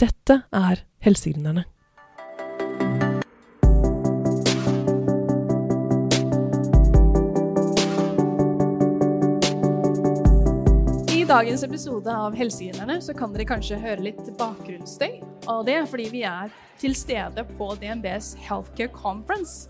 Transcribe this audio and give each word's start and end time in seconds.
Dette 0.00 0.38
er 0.56 0.78
Helsegründerne. 1.04 1.66
I 11.12 11.24
dagens 11.28 11.62
episode 11.62 12.08
av 12.08 12.32
Helsegründerne 12.32 12.96
så 13.04 13.12
kan 13.12 13.34
dere 13.36 13.44
kanskje 13.50 13.76
høre 13.82 14.06
litt 14.06 14.22
bakgrunnsstøy. 14.40 15.20
Og 15.52 15.68
det 15.68 15.76
er 15.82 15.90
fordi 15.92 16.08
vi 16.14 16.24
er 16.24 16.48
til 16.80 16.96
stede 16.96 17.44
på 17.58 17.68
DNBs 17.82 18.38
Healthcare 18.46 18.88
Conference. 18.96 19.68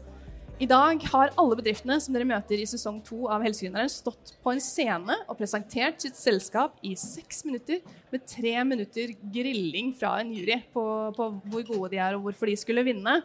I 0.61 0.67
dag 0.69 1.01
har 1.09 1.31
alle 1.41 1.57
bedriftene 1.57 1.97
som 2.05 2.13
dere 2.13 2.27
møter 2.29 2.61
i 2.61 2.67
sesong 2.69 2.99
to 3.01 3.23
av 3.33 3.41
Helsegründeren, 3.47 3.89
stått 3.89 4.35
på 4.45 4.53
en 4.53 4.59
scene 4.61 5.15
og 5.25 5.39
presentert 5.39 6.05
sitt 6.05 6.19
selskap 6.21 6.75
i 6.85 6.91
seks 7.01 7.47
minutter, 7.47 7.79
med 8.13 8.27
tre 8.29 8.53
minutter 8.69 9.15
grilling 9.33 9.95
fra 9.97 10.19
en 10.21 10.35
jury 10.37 10.59
på, 10.75 10.85
på 11.17 11.31
hvor 11.47 11.65
gode 11.65 11.91
de 11.95 12.03
er 12.05 12.19
og 12.19 12.27
hvorfor 12.27 12.53
de 12.53 12.59
skulle 12.61 12.85
vinne, 12.85 13.23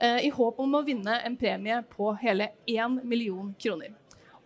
eh, 0.00 0.24
i 0.24 0.32
håp 0.32 0.64
om 0.64 0.78
å 0.80 0.82
vinne 0.86 1.18
en 1.20 1.36
premie 1.36 1.82
på 1.92 2.14
hele 2.24 2.48
én 2.64 2.96
million 3.04 3.52
kroner. 3.60 3.92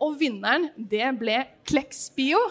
Og 0.02 0.18
vinneren, 0.18 0.72
det 0.74 1.06
ble 1.22 1.38
Kleksbio. 1.70 2.42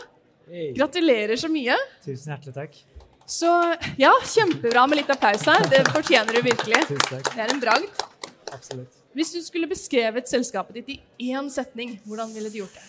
Hey. 0.48 0.72
Gratulerer 0.80 1.36
så 1.36 1.52
mye. 1.52 1.76
Tusen 2.08 2.32
hjertelig 2.32 2.56
takk. 2.56 2.82
Så 3.28 3.52
ja, 4.00 4.16
kjempebra 4.32 4.88
med 4.88 5.04
litt 5.04 5.12
applaus 5.12 5.44
her. 5.52 5.68
Det 5.68 5.84
fortjener 5.92 6.40
du 6.40 6.44
virkelig. 6.54 6.86
Tusen 6.88 7.18
takk. 7.18 7.34
Det 7.36 7.50
er 7.50 7.58
en 7.60 7.66
bragd. 7.68 8.06
Absolutt. 8.48 9.03
Hvis 9.14 9.34
du 9.36 9.40
skulle 9.46 9.70
beskrevet 9.70 10.30
selskapet 10.30 10.80
ditt 10.80 10.90
i 11.22 11.30
én 11.34 11.50
setning, 11.54 12.00
hvordan 12.08 12.34
ville 12.34 12.50
du 12.50 12.64
gjort 12.64 12.74
det? 12.80 12.86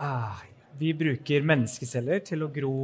Ah, 0.00 0.40
vi 0.80 0.90
bruker 0.96 1.44
menneskeceller 1.46 2.22
til 2.26 2.42
å 2.42 2.50
gro 2.50 2.74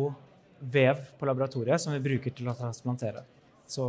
vev 0.61 1.01
på 1.19 1.29
laboratoriet 1.29 1.83
som 1.83 1.95
vi 1.97 2.01
bruker 2.05 2.35
til 2.37 2.49
å 2.49 2.55
transplantere. 2.57 3.25
Så 3.67 3.85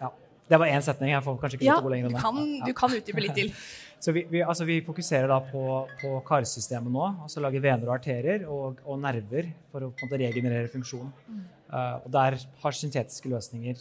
ja, 0.00 0.10
det 0.50 0.58
var 0.60 0.72
én 0.72 0.82
setning. 0.84 1.12
Jeg 1.14 1.24
får 1.24 1.38
kanskje 1.42 1.60
ikke 1.60 1.68
Ja, 1.68 1.78
gå 1.84 1.92
lenger 1.92 2.10
enn 2.10 2.16
det. 2.16 2.22
kan, 2.24 2.40
Ja. 2.58 2.64
du 2.66 2.72
kan 2.74 2.96
utdype 2.98 3.22
litt 3.22 3.34
til. 3.38 3.52
Så 4.04 4.12
vi, 4.12 4.26
vi, 4.28 4.42
altså 4.44 4.66
vi 4.68 4.82
fokuserer 4.84 5.30
da 5.30 5.38
på, 5.40 5.88
på 6.02 6.10
karsystemet 6.26 6.92
nå, 6.92 7.04
altså 7.24 7.40
lager 7.40 7.62
vener 7.64 7.88
og 7.88 7.94
arterier 7.94 8.42
og, 8.44 8.82
og 8.84 8.98
nerver 9.00 9.48
for 9.72 9.86
å 9.86 9.88
på 9.94 10.04
en 10.04 10.10
måte 10.10 10.18
regenerere 10.20 10.68
funksjon. 10.68 11.08
Mm. 11.24 11.38
Uh, 11.70 11.94
og 12.04 12.10
der 12.12 12.36
har 12.36 12.76
syntetiske 12.76 13.30
løsninger 13.32 13.80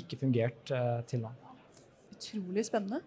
ikke 0.00 0.16
fungert 0.22 0.72
uh, 0.72 1.02
til 1.10 1.26
nå. 1.26 1.34
Utrolig 2.14 2.64
spennende. 2.64 3.02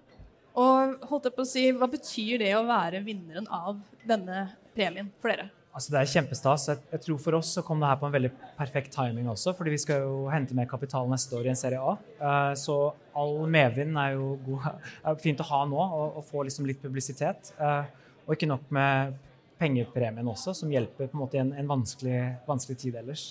Og 0.58 1.06
holdt 1.12 1.30
jeg 1.30 1.36
på 1.36 1.44
å 1.44 1.48
si, 1.48 1.68
hva 1.78 1.90
betyr 1.92 2.42
det 2.42 2.56
å 2.58 2.66
være 2.66 3.04
vinneren 3.06 3.46
av 3.54 3.78
denne 4.08 4.48
premien 4.74 5.12
for 5.22 5.30
dere? 5.34 5.52
Altså 5.78 5.94
Det 5.94 6.00
er 6.00 6.10
kjempestas. 6.10 6.64
Jeg, 6.72 6.82
jeg 6.96 7.04
tror 7.04 7.20
For 7.22 7.38
oss 7.38 7.52
så 7.54 7.62
kom 7.66 7.84
det 7.84 7.92
her 7.92 8.00
på 8.02 8.08
en 8.08 8.16
veldig 8.16 8.32
perfekt 8.58 8.96
timing 8.96 9.30
også, 9.30 9.54
fordi 9.54 9.76
vi 9.76 9.82
skal 9.84 10.08
jo 10.08 10.24
hente 10.34 10.58
mer 10.58 10.66
kapital 10.70 11.06
neste 11.12 11.38
år 11.38 11.46
i 11.46 11.52
en 11.54 11.60
serie 11.60 11.78
A. 11.78 11.94
Eh, 12.18 12.54
så 12.58 12.80
all 13.18 13.38
medvind 13.54 14.00
er 14.02 14.16
jo 14.16 14.34
god, 14.48 14.66
er 15.06 15.22
fint 15.22 15.46
å 15.46 15.50
ha 15.52 15.62
nå, 15.70 15.86
og, 16.18 16.20
få 16.26 16.48
liksom 16.48 16.66
litt 16.66 16.82
publisitet. 16.82 17.54
Eh, 17.62 17.94
og 18.26 18.34
ikke 18.34 18.50
nok 18.50 18.66
med 18.74 19.14
pengepremien 19.62 20.34
også, 20.34 20.56
som 20.58 20.74
hjelper 20.74 21.12
på 21.12 21.18
en 21.18 21.22
måte 21.22 21.38
i 21.38 21.44
en, 21.44 21.54
en 21.54 21.70
vanskelig, 21.70 22.20
vanskelig 22.50 22.82
tid 22.82 22.98
ellers. 22.98 23.30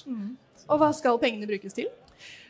Og 0.70 0.78
hva 0.78 0.92
skal 0.94 1.19
pengene 1.22 1.50
brukes 1.50 1.74
til? 1.74 1.91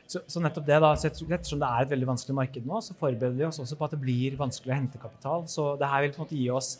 Så, 0.06 0.22
så 0.30 0.42
nettopp 0.42 0.66
det 0.68 0.76
da, 0.82 0.92
så 0.94 1.08
Ettersom 1.10 1.60
det 1.62 1.68
er 1.68 1.82
et 1.82 1.90
veldig 1.90 2.08
vanskelig 2.12 2.36
marked 2.38 2.66
nå, 2.68 2.78
så 2.84 2.94
forbereder 2.98 3.34
vi 3.40 3.46
oss 3.48 3.58
også 3.62 3.78
på 3.78 3.88
at 3.88 3.96
det 3.96 4.02
blir 4.02 4.36
vanskelig 4.38 4.72
å 4.74 4.78
hente 4.78 5.00
kapital. 5.02 5.46
Så 5.50 5.72
det 5.80 5.90
her 5.90 6.04
vil 6.04 6.14
på 6.14 6.20
en 6.20 6.26
måte 6.28 6.38
gi 6.38 6.46
oss 6.54 6.76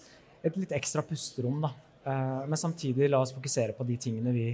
et 0.47 0.59
litt 0.61 0.75
ekstra 0.77 1.03
pusterom. 1.07 1.59
da. 1.65 1.73
Eh, 2.07 2.43
men 2.47 2.61
samtidig 2.61 3.11
la 3.11 3.23
oss 3.25 3.35
fokusere 3.35 3.75
på 3.75 3.87
de 3.89 3.97
tingene 3.99 4.35
vi 4.35 4.51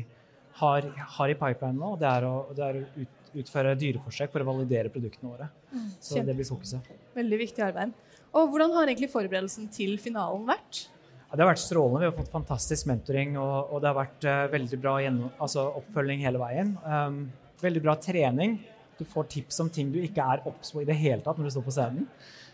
har, 0.63 0.89
har 1.17 1.33
i 1.33 1.37
pipeline 1.37 1.77
nå. 1.77 1.95
og 1.95 2.01
Det 2.01 2.09
er 2.09 2.29
å, 2.29 2.33
det 2.57 2.65
er 2.69 2.81
å 2.81 2.87
ut, 3.03 3.19
utføre 3.43 3.77
dyreforsøk 3.81 4.33
for 4.33 4.45
å 4.45 4.49
validere 4.49 4.93
produktene 4.93 5.35
våre. 5.35 5.51
Så 5.99 6.17
Kjempe- 6.17 6.31
det 6.31 6.39
blir 6.41 6.49
fokuset. 6.49 6.91
Veldig 7.17 7.43
viktig 7.45 7.65
arbeid. 7.65 7.93
Og 8.33 8.49
hvordan 8.49 8.73
har 8.77 8.89
egentlig 8.89 9.13
forberedelsen 9.13 9.69
til 9.73 9.99
finalen 10.01 10.47
vært? 10.49 10.87
Ja, 11.29 11.37
det 11.37 11.45
har 11.45 11.53
vært 11.53 11.63
strålende. 11.65 12.01
Vi 12.01 12.09
har 12.11 12.17
fått 12.17 12.33
fantastisk 12.33 12.89
mentoring, 12.89 13.37
og, 13.41 13.73
og 13.73 13.81
det 13.81 13.89
har 13.89 13.97
vært 13.97 14.27
uh, 14.29 14.41
veldig 14.53 14.79
bra 14.81 14.99
gjennom, 15.01 15.31
altså 15.41 15.65
oppfølging 15.81 16.25
hele 16.25 16.41
veien. 16.41 16.75
Um, 16.85 17.23
veldig 17.63 17.83
bra 17.85 17.95
trening. 18.01 18.59
Du 18.99 19.05
får 19.09 19.29
tips 19.33 19.61
om 19.65 19.71
ting 19.73 19.91
du 19.93 19.99
ikke 20.03 20.23
er 20.35 20.43
obs 20.47 20.73
på 20.75 20.83
i 20.83 20.89
det 20.89 20.97
hele 21.01 21.23
tatt 21.25 21.39
når 21.41 21.49
du 21.49 21.55
står 21.57 21.65
på 21.67 21.75
scenen. 21.75 22.09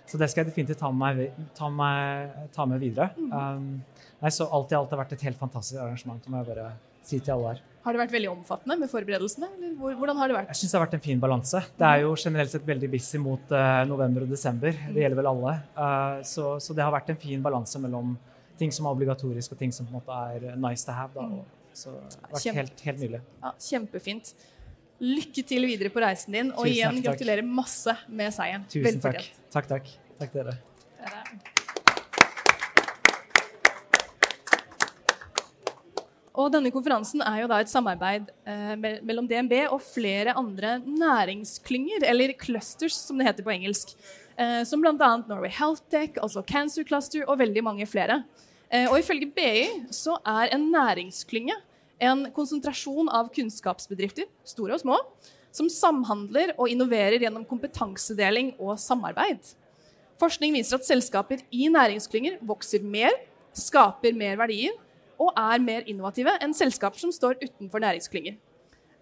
Så 0.08 0.16
det 0.20 0.30
skal 0.32 0.44
jeg 0.44 0.52
definitivt 0.54 0.78
ta 0.80 0.88
med, 0.94 1.24
ta 1.58 1.68
med, 1.68 2.36
ta 2.54 2.64
med 2.64 2.80
videre. 2.80 3.10
Um, 3.28 3.82
nei, 4.22 4.30
så 4.32 4.46
alt 4.56 4.70
i 4.72 4.76
alt 4.78 4.94
har 4.94 5.02
vært 5.02 5.12
et 5.18 5.24
helt 5.26 5.36
fantastisk 5.40 5.80
arrangement. 5.82 6.22
Det 6.24 6.32
må 6.32 6.40
jeg 6.40 6.48
bare 6.54 6.70
si 7.04 7.18
til 7.20 7.34
alle 7.34 7.50
her. 7.52 7.60
Har 7.84 7.92
det 7.96 8.00
vært 8.02 8.14
veldig 8.16 8.30
omfattende 8.30 8.76
med 8.80 8.90
forberedelsene? 8.92 9.50
Eller 9.58 9.74
hvor- 9.80 9.94
hvordan 10.00 10.16
har 10.16 10.28
det 10.28 10.36
vært? 10.38 10.48
Jeg 10.54 10.60
syns 10.62 10.72
det 10.72 10.78
har 10.78 10.86
vært 10.86 10.94
en 10.96 11.04
fin 11.04 11.20
balanse. 11.20 11.60
Det 11.78 11.86
er 11.90 12.00
jo 12.06 12.14
generelt 12.16 12.50
sett 12.50 12.64
veldig 12.66 12.90
busy 12.90 13.18
mot 13.20 13.52
uh, 13.52 13.84
november 13.88 14.24
og 14.24 14.32
desember. 14.32 14.72
Det 14.72 15.04
gjelder 15.04 15.20
vel 15.20 15.30
alle. 15.34 15.54
Uh, 15.76 16.22
så, 16.24 16.56
så 16.60 16.74
det 16.76 16.84
har 16.84 16.92
vært 16.92 17.12
en 17.12 17.20
fin 17.20 17.42
balanse 17.44 17.80
mellom 17.80 18.16
ting 18.58 18.72
som 18.72 18.86
er 18.88 18.96
obligatorisk, 18.96 19.52
og 19.52 19.58
ting 19.60 19.72
som 19.72 19.86
på 19.86 19.92
en 19.92 20.00
måte 20.00 20.16
er 20.34 20.56
nice 20.56 20.84
to 20.88 20.92
have. 20.96 21.12
Da. 21.14 21.44
Så 21.72 21.92
det 21.94 22.16
har 22.24 22.32
vært 22.40 22.56
helt, 22.62 22.80
helt 22.88 22.98
nydelig. 23.04 23.20
Ja, 23.44 23.52
kjempefint. 23.60 24.32
Lykke 24.98 25.44
til 25.46 25.62
videre 25.68 25.92
på 25.94 26.02
reisen 26.02 26.34
din, 26.34 26.48
og 26.50 26.64
Tusen 26.64 26.72
igjen 26.74 26.96
takk. 26.98 27.04
gratulerer 27.12 27.46
masse 27.46 27.94
med 28.08 28.34
seieren. 28.34 28.64
Tusen 28.72 28.98
takk. 28.98 29.20
Fortjent. 29.20 29.52
Takk, 29.54 29.68
takk. 29.70 29.92
Takk 30.18 30.34
dere. 30.34 30.56
Og 36.38 36.52
denne 36.54 36.70
konferansen 36.70 37.22
er 37.26 37.40
jo 37.42 37.48
da 37.50 37.56
et 37.62 37.70
samarbeid 37.70 38.28
eh, 38.46 38.74
mellom 38.78 39.26
DNB 39.26 39.54
og 39.74 39.80
flere 39.82 40.36
andre 40.38 40.76
næringsklynger, 40.86 42.04
eller 42.06 42.34
clusters 42.38 42.98
som 43.08 43.18
det 43.18 43.26
heter 43.26 43.46
på 43.46 43.54
engelsk. 43.56 43.96
Eh, 44.38 44.62
som 44.68 44.82
bl.a. 44.82 44.94
Norway 45.26 45.50
Health 45.50 45.82
Tech, 45.90 46.14
altså 46.22 46.44
Cancer 46.46 46.86
Cluster 46.86 47.26
og 47.26 47.40
veldig 47.40 47.64
mange 47.66 47.88
flere. 47.90 48.20
Eh, 48.70 48.86
og 48.86 49.00
ifølge 49.00 49.30
BI 49.34 49.88
så 49.94 50.14
er 50.22 50.54
en 50.54 50.68
næringsklynge 50.70 51.56
en 51.98 52.26
konsentrasjon 52.34 53.08
av 53.10 53.30
kunnskapsbedrifter, 53.34 54.28
store 54.46 54.76
og 54.76 54.82
små, 54.82 54.98
som 55.54 55.70
samhandler 55.72 56.52
og 56.56 56.70
innoverer 56.70 57.18
gjennom 57.22 57.46
kompetansedeling 57.48 58.52
og 58.60 58.76
samarbeid. 58.80 59.40
Forskning 60.18 60.54
viser 60.56 60.78
at 60.78 60.86
selskaper 60.86 61.42
i 61.54 61.68
næringsklynger 61.72 62.40
vokser 62.46 62.82
mer, 62.82 63.14
skaper 63.54 64.14
mer 64.18 64.38
verdier 64.38 64.74
og 65.18 65.32
er 65.38 65.62
mer 65.62 65.86
innovative 65.90 66.34
enn 66.42 66.54
selskaper 66.54 67.00
som 67.00 67.14
står 67.14 67.38
utenfor 67.42 67.82
næringsklynger. 67.82 68.36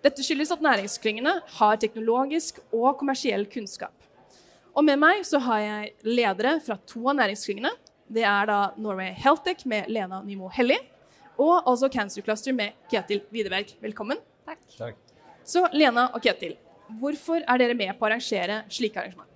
Dette 0.05 0.25
skyldes 0.25 0.53
at 0.55 0.63
næringsklyngene 0.65 1.33
har 1.59 1.79
teknologisk 1.83 2.61
og 2.71 2.99
kommersiell 3.01 3.47
kunnskap. 3.51 3.95
Og 4.77 4.85
med 4.85 5.01
meg 5.01 5.25
så 5.25 5.41
har 5.41 5.63
jeg 5.63 5.95
ledere 6.05 6.59
fra 6.65 6.77
to 6.89 7.01
av 7.09 7.17
næringsklyngene. 7.19 7.73
Det 8.13 8.23
er 8.29 8.49
da 8.49 8.59
Norway 8.77 9.17
Healthtech 9.17 9.65
med 9.67 9.89
Lena 9.91 10.21
Nymo 10.23 10.51
Helli, 10.53 10.77
og 11.39 11.69
altså 11.69 11.91
Cancer 11.93 12.25
Cluster 12.25 12.57
med 12.57 12.77
Ketil 12.91 13.23
Widerberg. 13.33 13.73
Velkommen. 13.83 14.21
Takk. 14.47 14.99
Så 15.47 15.67
Lena 15.73 16.09
og 16.15 16.23
Ketil, 16.25 16.57
hvorfor 17.01 17.43
er 17.43 17.63
dere 17.63 17.77
med 17.79 17.93
på 17.97 18.07
å 18.07 18.11
arrangere 18.11 18.65
slike 18.73 19.03
arrangement? 19.03 19.31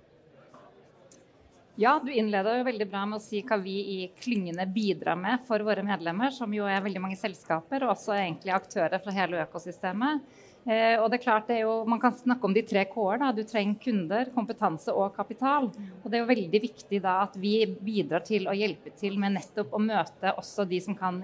Ja, 1.79 1.95
du 2.03 2.11
innleda 2.11 2.57
jo 2.57 2.65
veldig 2.67 2.85
bra 2.91 3.05
med 3.07 3.17
å 3.17 3.23
si 3.23 3.39
hva 3.47 3.55
vi 3.61 3.77
i 3.93 3.99
klyngene 4.21 4.65
bidrar 4.69 5.15
med 5.17 5.45
for 5.47 5.63
våre 5.65 5.83
medlemmer, 5.87 6.33
som 6.35 6.51
jo 6.53 6.67
er 6.67 6.83
veldig 6.83 7.01
mange 7.01 7.17
selskaper, 7.17 7.85
og 7.85 7.95
også 7.95 8.17
egentlig 8.17 8.51
aktører 8.53 8.99
fra 9.01 9.13
hele 9.15 9.39
økosystemet. 9.45 10.25
Eh, 10.61 10.99
og 11.01 11.07
det 11.09 11.17
er 11.17 11.23
klart, 11.23 11.47
det 11.47 11.55
er 11.55 11.63
jo, 11.63 11.85
Man 11.89 11.99
kan 11.99 12.13
snakke 12.13 12.45
om 12.45 12.53
de 12.53 12.61
tre 12.61 12.83
K-er. 12.85 13.23
Du 13.33 13.41
trenger 13.47 13.79
kunder, 13.81 14.29
kompetanse 14.35 14.93
og 14.93 15.15
kapital. 15.15 15.71
Og 16.03 16.11
Det 16.11 16.19
er 16.19 16.21
jo 16.21 16.33
veldig 16.33 16.61
viktig 16.61 17.01
da 17.01 17.21
at 17.23 17.39
vi 17.39 17.65
bidrar 17.65 18.21
til 18.27 18.45
å 18.45 18.53
hjelpe 18.53 18.93
til 18.99 19.17
med 19.17 19.39
nettopp 19.39 19.73
å 19.73 19.81
møte 19.81 20.35
også 20.37 20.67
de 20.69 20.81
som 20.83 20.97
kan 20.97 21.23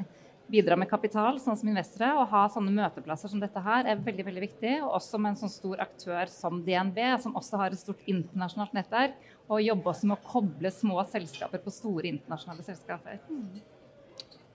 bidra 0.51 0.77
med 0.79 0.89
kapital, 0.89 1.39
sånn 1.41 1.57
som 1.59 1.69
investere. 1.69 2.13
Å 2.15 2.25
ha 2.31 2.43
sånne 2.51 2.73
møteplasser 2.75 3.31
som 3.31 3.41
dette 3.41 3.61
her 3.63 3.89
er 3.91 4.01
veldig 4.03 4.25
veldig 4.27 4.43
viktig. 4.43 4.73
Og 4.85 4.97
også 4.99 5.19
med 5.21 5.33
en 5.33 5.39
sånn 5.43 5.53
stor 5.53 5.83
aktør 5.83 6.31
som 6.31 6.61
DNB, 6.65 6.99
som 7.23 7.35
også 7.39 7.61
har 7.61 7.75
et 7.75 7.81
stort 7.81 8.03
internasjonalt 8.09 8.75
nettverk. 8.77 9.17
Og 9.47 9.63
jobbe 9.63 9.91
også 9.93 10.09
med 10.09 10.17
å 10.17 10.27
koble 10.27 10.71
små 10.73 11.01
selskaper 11.11 11.63
på 11.63 11.73
store 11.73 12.11
internasjonale 12.11 12.65
selskaper. 12.67 13.19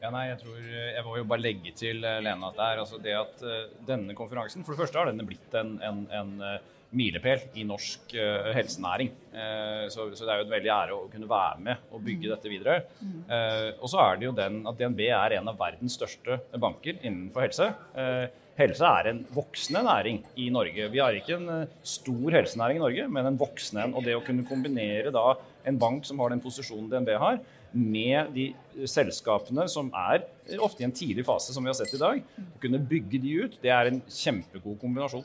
Ja, 0.02 0.10
nei, 0.10 0.24
jeg 0.32 0.40
tror 0.40 0.62
Jeg 0.66 1.02
må 1.06 1.12
jo 1.14 1.26
bare 1.30 1.44
legge 1.44 1.72
til 1.78 2.00
Lena 2.02 2.48
at 2.48 2.56
det 2.58 2.64
er 2.66 2.80
altså 2.82 2.98
det 2.98 3.12
at 3.14 3.44
eh, 3.46 3.68
denne 3.86 4.16
konferansen 4.18 4.64
For 4.66 4.74
det 4.74 4.80
første 4.80 4.98
har 4.98 5.06
denne 5.06 5.26
blitt 5.28 5.54
en, 5.54 5.76
en, 5.78 6.00
en 6.10 6.32
eh, 6.42 6.56
milepæl 6.96 7.46
i 7.58 7.64
norsk 7.66 8.14
eh, 8.18 8.50
helsenæring. 8.56 9.10
Eh, 9.32 9.86
så, 9.92 10.06
så 10.12 10.26
det 10.26 10.34
er 10.34 10.42
jo 10.42 10.46
en 10.46 10.52
veldig 10.52 10.72
ære 10.74 10.96
å 10.96 11.08
kunne 11.12 11.30
være 11.30 11.64
med 11.68 11.86
og 11.92 12.04
bygge 12.04 12.30
dette 12.32 12.52
videre. 12.52 12.82
Eh, 13.02 13.70
og 13.78 13.88
så 13.90 14.02
er 14.04 14.20
det 14.20 14.28
jo 14.28 14.36
den 14.36 14.60
at 14.68 14.78
DNB 14.78 15.02
er 15.08 15.38
en 15.38 15.50
av 15.52 15.58
verdens 15.60 15.96
største 15.98 16.38
banker 16.60 17.00
innenfor 17.00 17.46
helse. 17.46 17.70
Helse 18.58 18.88
er 19.00 19.08
en 19.08 19.22
voksende 19.32 19.80
næring 19.86 20.20
i 20.36 20.50
Norge. 20.52 20.90
Vi 20.92 21.00
har 21.00 21.16
ikke 21.16 21.38
en 21.38 21.64
stor 21.88 22.36
helsenæring 22.36 22.78
i 22.78 22.84
Norge, 22.84 23.08
men 23.08 23.30
en 23.30 23.40
voksende 23.40 23.86
en. 23.86 23.96
Og 23.96 24.04
det 24.04 24.18
å 24.18 24.24
kunne 24.26 24.44
kombinere 24.48 25.14
da 25.14 25.32
en 25.68 25.80
bank 25.80 26.04
som 26.04 26.20
har 26.20 26.34
den 26.34 26.42
posisjonen 26.44 26.90
DNB 26.92 27.14
har, 27.22 27.40
med 27.72 28.34
de 28.34 28.50
selskapene 28.84 29.64
som 29.70 29.88
er 29.96 30.26
ofte 30.60 30.82
i 30.82 30.86
en 30.86 30.92
tidlig 30.92 31.24
fase, 31.24 31.54
som 31.54 31.64
vi 31.64 31.70
har 31.70 31.78
sett 31.78 31.94
i 31.96 32.00
dag, 32.00 32.20
å 32.44 32.60
kunne 32.60 32.82
bygge 32.84 33.20
de 33.22 33.36
ut, 33.46 33.56
det 33.62 33.72
er 33.72 33.88
en 33.88 34.02
kjempegod 34.04 34.76
kombinasjon. 34.82 35.24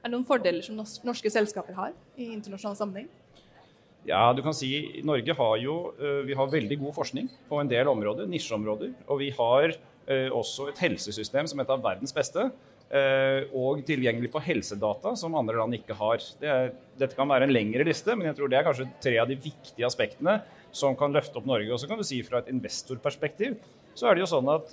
Er 0.00 0.08
det 0.08 0.14
noen 0.14 0.28
fordeler 0.28 0.64
som 0.64 0.78
norske 1.04 1.32
selskaper 1.32 1.76
har 1.76 1.92
i 2.16 2.30
internasjonal 2.32 2.78
sammenheng? 2.78 3.10
Ja, 4.08 4.30
du 4.32 4.40
kan 4.40 4.56
si 4.56 5.02
Norge 5.04 5.34
har 5.36 5.54
jo 5.60 5.76
uh, 6.00 6.22
vi 6.24 6.36
har 6.36 6.48
veldig 6.48 6.78
god 6.80 6.96
forskning 6.96 7.28
på 7.50 7.60
en 7.60 7.68
del 7.68 7.88
områder, 7.90 8.28
nisjeområder. 8.30 8.94
Og 9.12 9.20
vi 9.20 9.28
har 9.36 9.74
uh, 9.76 10.30
også 10.38 10.70
et 10.70 10.80
helsesystem 10.86 11.48
som 11.50 11.60
er 11.60 11.68
et 11.68 11.74
av 11.74 11.84
verdens 11.84 12.16
beste. 12.16 12.48
Uh, 12.90 13.44
og 13.54 13.84
tilgjengelig 13.86 14.32
på 14.32 14.40
helsedata, 14.42 15.12
som 15.20 15.36
andre 15.38 15.60
land 15.60 15.76
ikke 15.76 15.98
har. 16.00 16.24
Det 16.40 16.48
er, 16.48 16.72
dette 16.98 17.18
kan 17.18 17.28
være 17.30 17.46
en 17.46 17.54
lengre 17.54 17.84
liste, 17.86 18.16
men 18.16 18.30
jeg 18.30 18.40
tror 18.40 18.50
det 18.50 18.58
er 18.58 18.66
kanskje 18.66 18.88
tre 19.04 19.18
av 19.20 19.28
de 19.30 19.36
viktige 19.38 19.86
aspektene 19.86 20.40
som 20.74 20.96
kan 20.98 21.12
løfte 21.12 21.38
opp 21.38 21.46
Norge. 21.50 21.68
Og 21.70 21.82
så 21.82 21.90
kan 21.90 22.00
du 22.00 22.06
si 22.08 22.22
fra 22.26 22.40
et 22.40 22.50
investorperspektiv 22.50 23.60
så 23.98 24.08
er 24.08 24.16
det 24.16 24.24
jo 24.24 24.32
sånn 24.32 24.48
at 24.48 24.70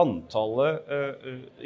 antallet 0.00 0.88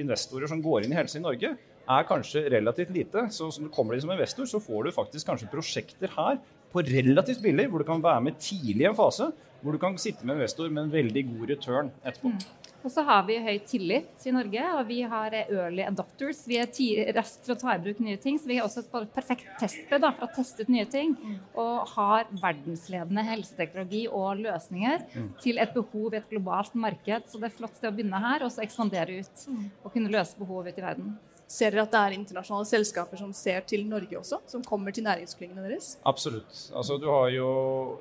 investorer 0.00 0.50
som 0.50 0.62
går 0.62 0.84
inn 0.84 0.92
i 0.92 0.98
helse 0.98 1.20
i 1.20 1.22
Norge, 1.22 1.52
er 1.84 2.08
kanskje 2.08 2.46
relativt 2.52 2.92
lite. 2.94 3.28
Så 3.34 3.50
når 3.52 3.68
du 3.68 3.74
kommer 3.74 3.96
inn 3.96 4.04
som 4.04 4.12
investor, 4.14 4.48
så 4.48 4.60
får 4.62 4.84
du 4.84 4.96
faktisk 4.96 5.30
kanskje 5.30 5.50
prosjekter 5.52 6.12
her 6.16 6.40
på 6.74 6.82
relativt 6.82 7.42
billig, 7.44 7.68
hvor 7.70 7.82
du 7.82 7.88
kan 7.88 8.02
være 8.02 8.24
med 8.26 8.40
tidlig 8.42 8.86
i 8.86 8.90
en 8.90 8.98
fase. 8.98 9.30
Hvor 9.64 9.72
du 9.72 9.80
kan 9.80 9.96
sitte 9.96 10.26
med 10.26 10.36
investor 10.36 10.68
med 10.68 10.86
en 10.86 10.92
veldig 10.92 11.24
god 11.30 11.50
return 11.54 11.90
etterpå. 12.04 12.34
Mm. 12.34 12.64
Og 12.84 12.92
så 12.92 13.00
har 13.08 13.22
vi 13.24 13.38
høy 13.40 13.54
tillit 13.64 14.26
i 14.28 14.32
Norge, 14.34 14.64
og 14.76 14.82
vi 14.90 14.98
har 15.08 15.32
early 15.38 15.86
adopters. 15.86 16.42
Vi 16.44 16.58
er 16.60 16.68
raskt 17.16 17.46
for 17.46 17.54
å 17.54 17.60
ta 17.62 17.72
i 17.72 17.80
bruk 17.80 18.02
nye 18.04 18.18
ting, 18.20 18.36
så 18.36 18.50
vi 18.50 18.58
har 18.58 18.66
også 18.66 18.82
et 18.82 19.14
perfekt 19.14 19.46
testbed 19.56 20.04
for 20.04 20.26
å 20.26 20.28
teste 20.36 20.66
ut 20.66 20.72
nye 20.74 20.84
ting. 20.92 21.14
Mm. 21.16 21.38
Og 21.62 21.94
har 21.94 22.28
verdensledende 22.42 23.24
helseteknologi 23.24 24.02
og 24.12 24.42
løsninger 24.44 25.06
mm. 25.14 25.30
til 25.40 25.62
et 25.64 25.72
behov 25.72 26.12
i 26.12 26.20
et 26.20 26.28
globalt 26.28 26.76
marked. 26.76 27.30
Så 27.30 27.40
det 27.40 27.48
er 27.48 27.54
et 27.54 27.62
flott 27.62 27.78
sted 27.80 27.88
å 27.88 27.96
begynne 27.96 28.20
her, 28.26 28.44
og 28.44 28.52
så 28.52 28.66
ekspandere 28.66 29.22
ut. 29.24 29.46
Mm. 29.48 29.64
Og 29.80 29.96
kunne 29.96 30.12
løse 30.12 30.36
behov 30.42 30.68
ute 30.68 30.76
i 30.76 30.84
verden. 30.84 31.16
Ser 31.54 31.70
dere 31.70 31.84
at 31.86 31.92
det 31.92 32.00
er 32.00 32.14
internasjonale 32.16 32.66
selskaper 32.66 33.20
som 33.20 33.30
ser 33.36 33.62
til 33.70 33.84
Norge 33.86 34.16
også? 34.18 34.40
Som 34.50 34.64
kommer 34.66 34.94
til 34.94 35.04
næringsklyngene 35.06 35.62
deres? 35.68 35.92
Absolutt. 36.10 36.50
Altså, 36.74 36.96
du 36.98 37.06
har 37.12 37.28
jo 37.30 37.50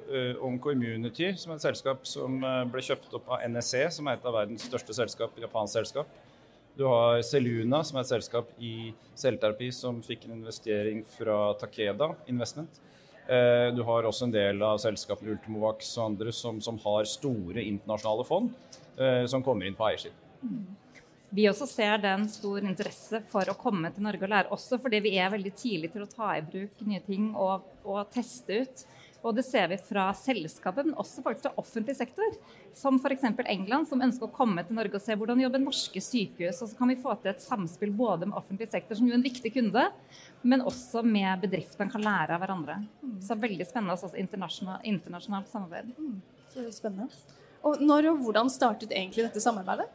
uh, 0.09 0.45
Onco 0.47 0.71
Immunity, 0.73 1.29
som 1.37 1.53
er 1.53 1.59
et 1.59 1.65
selskap 1.67 2.07
som 2.09 2.39
uh, 2.41 2.63
ble 2.73 2.81
kjøpt 2.81 3.13
opp 3.13 3.29
av 3.35 3.43
NSE, 3.53 3.83
som 3.93 4.09
er 4.09 4.17
et 4.17 4.25
av 4.25 4.33
verdens 4.39 4.65
største 4.65 4.95
selskap, 4.97 5.37
japansk 5.37 5.77
selskap. 5.77 6.17
Du 6.73 6.87
har 6.89 7.21
Seluna, 7.21 7.83
som 7.85 7.99
er 7.99 8.07
et 8.07 8.13
selskap 8.15 8.49
i 8.57 8.73
selvterapi 9.21 9.69
som 9.75 10.01
fikk 10.01 10.25
en 10.25 10.39
investering 10.39 11.03
fra 11.13 11.37
Takeda 11.61 12.09
Investment. 12.33 12.81
Uh, 13.27 13.69
du 13.77 13.83
har 13.85 14.09
også 14.09 14.31
en 14.31 14.33
del 14.33 14.65
av 14.65 14.81
selskapene 14.81 15.35
Ultimovax 15.35 15.93
og 15.99 16.07
andre 16.07 16.33
som, 16.33 16.57
som 16.57 16.81
har 16.87 17.05
store 17.05 17.61
internasjonale 17.61 18.25
fond 18.27 18.55
som 19.25 19.41
kommer 19.41 19.65
inn 19.65 19.73
på 19.73 19.87
eiersiden. 19.87 20.75
Vi 21.33 21.47
også 21.49 21.65
ser 21.65 21.97
den 21.97 22.27
stor 22.29 22.61
interesse 22.61 23.23
for 23.31 23.49
å 23.49 23.55
komme 23.57 23.89
til 23.93 24.05
Norge 24.05 24.27
og 24.27 24.33
lære, 24.35 24.51
også 24.53 24.77
fordi 24.81 24.99
vi 25.01 25.15
er 25.17 25.31
veldig 25.33 25.53
tidlig 25.57 25.89
til 25.93 26.03
å 26.05 26.09
ta 26.11 26.35
i 26.37 26.43
bruk 26.45 26.83
nye 26.85 27.01
ting 27.07 27.31
og, 27.33 27.65
og 27.89 28.03
teste 28.13 28.59
ut. 28.61 28.83
Og 29.23 29.31
det 29.37 29.45
ser 29.47 29.69
vi 29.71 29.77
fra 29.79 30.09
selskapet, 30.19 30.85
men 30.85 30.97
også 30.99 31.23
faktisk 31.23 31.45
fra 31.47 31.61
offentlig 31.61 31.95
sektor. 31.95 32.35
Som 32.75 32.99
f.eks. 32.99 33.23
England, 33.47 33.87
som 33.87 34.03
ønsker 34.03 34.27
å 34.27 34.35
komme 34.35 34.65
til 34.67 34.75
Norge 34.75 34.99
og 34.99 35.05
se 35.05 35.15
hvordan 35.15 35.39
jobber 35.45 35.63
norske 35.63 36.03
sykehus. 36.03 36.59
Og 36.59 36.69
så 36.69 36.77
kan 36.77 36.91
vi 36.91 36.99
få 36.99 37.15
til 37.23 37.31
et 37.31 37.41
samspill 37.41 37.95
både 37.95 38.27
med 38.27 38.37
offentlig 38.37 38.67
sektor, 38.73 38.99
som 38.99 39.07
jo 39.07 39.15
er 39.15 39.21
en 39.21 39.25
viktig 39.25 39.53
kunde, 39.55 39.87
men 40.43 40.65
også 40.67 41.05
med 41.07 41.47
bedriftene 41.47 41.87
kan 41.93 42.03
lære 42.03 42.35
av 42.35 42.43
hverandre. 42.43 42.77
Mm. 42.99 43.15
Så 43.23 43.39
veldig 43.39 43.69
spennende 43.69 43.95
også 43.95 44.11
internasjonalt, 44.19 44.83
internasjonalt 44.91 45.49
samarbeid. 45.55 45.95
Mm. 45.95 46.19
Så 46.51 46.67
spennende. 46.75 47.25
Og 47.63 47.79
når 47.79 48.11
og 48.11 48.23
hvordan 48.25 48.51
startet 48.51 48.91
egentlig 48.91 49.29
dette 49.29 49.41
samarbeidet 49.41 49.87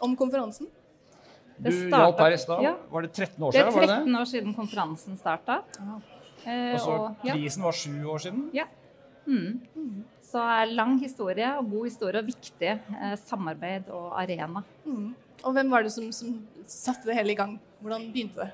om 0.00 0.16
konferansen? 0.16 0.72
Du 1.60 1.70
hjalp 1.70 2.20
her 2.24 2.34
i 2.34 2.40
stad. 2.40 2.62
Ja. 2.64 2.74
Var 2.90 3.06
det 3.06 3.12
13 3.12 3.44
år 3.44 3.52
siden? 3.52 3.72
Det 3.72 3.82
er 3.82 3.96
13 4.00 4.20
år 4.20 4.28
siden 4.30 4.54
konferansen 4.56 5.18
starta. 5.20 5.60
Eh, 6.46 6.72
og 6.74 6.80
så 6.80 6.98
prisen 7.24 7.66
var 7.66 7.76
sju 7.76 7.96
år 8.08 8.22
siden? 8.24 8.46
Ja. 8.56 8.64
Mm. 9.26 9.60
Mm. 9.76 10.04
Så 10.24 10.44
lang 10.70 10.96
historie 11.02 11.50
og 11.58 11.68
god 11.70 11.90
historie 11.90 12.22
og 12.22 12.30
viktig 12.30 12.70
eh, 12.70 13.16
samarbeid 13.26 13.90
og 13.92 14.14
arena. 14.22 14.62
Mm. 14.84 15.12
Og 15.42 15.52
hvem 15.56 15.70
var 15.72 15.84
det 15.84 15.92
som, 15.92 16.08
som 16.12 16.34
satte 16.68 17.08
det 17.08 17.16
hele 17.18 17.34
i 17.34 17.38
gang? 17.38 17.58
Hvordan 17.80 18.08
begynte 18.12 18.44
det? 18.44 18.50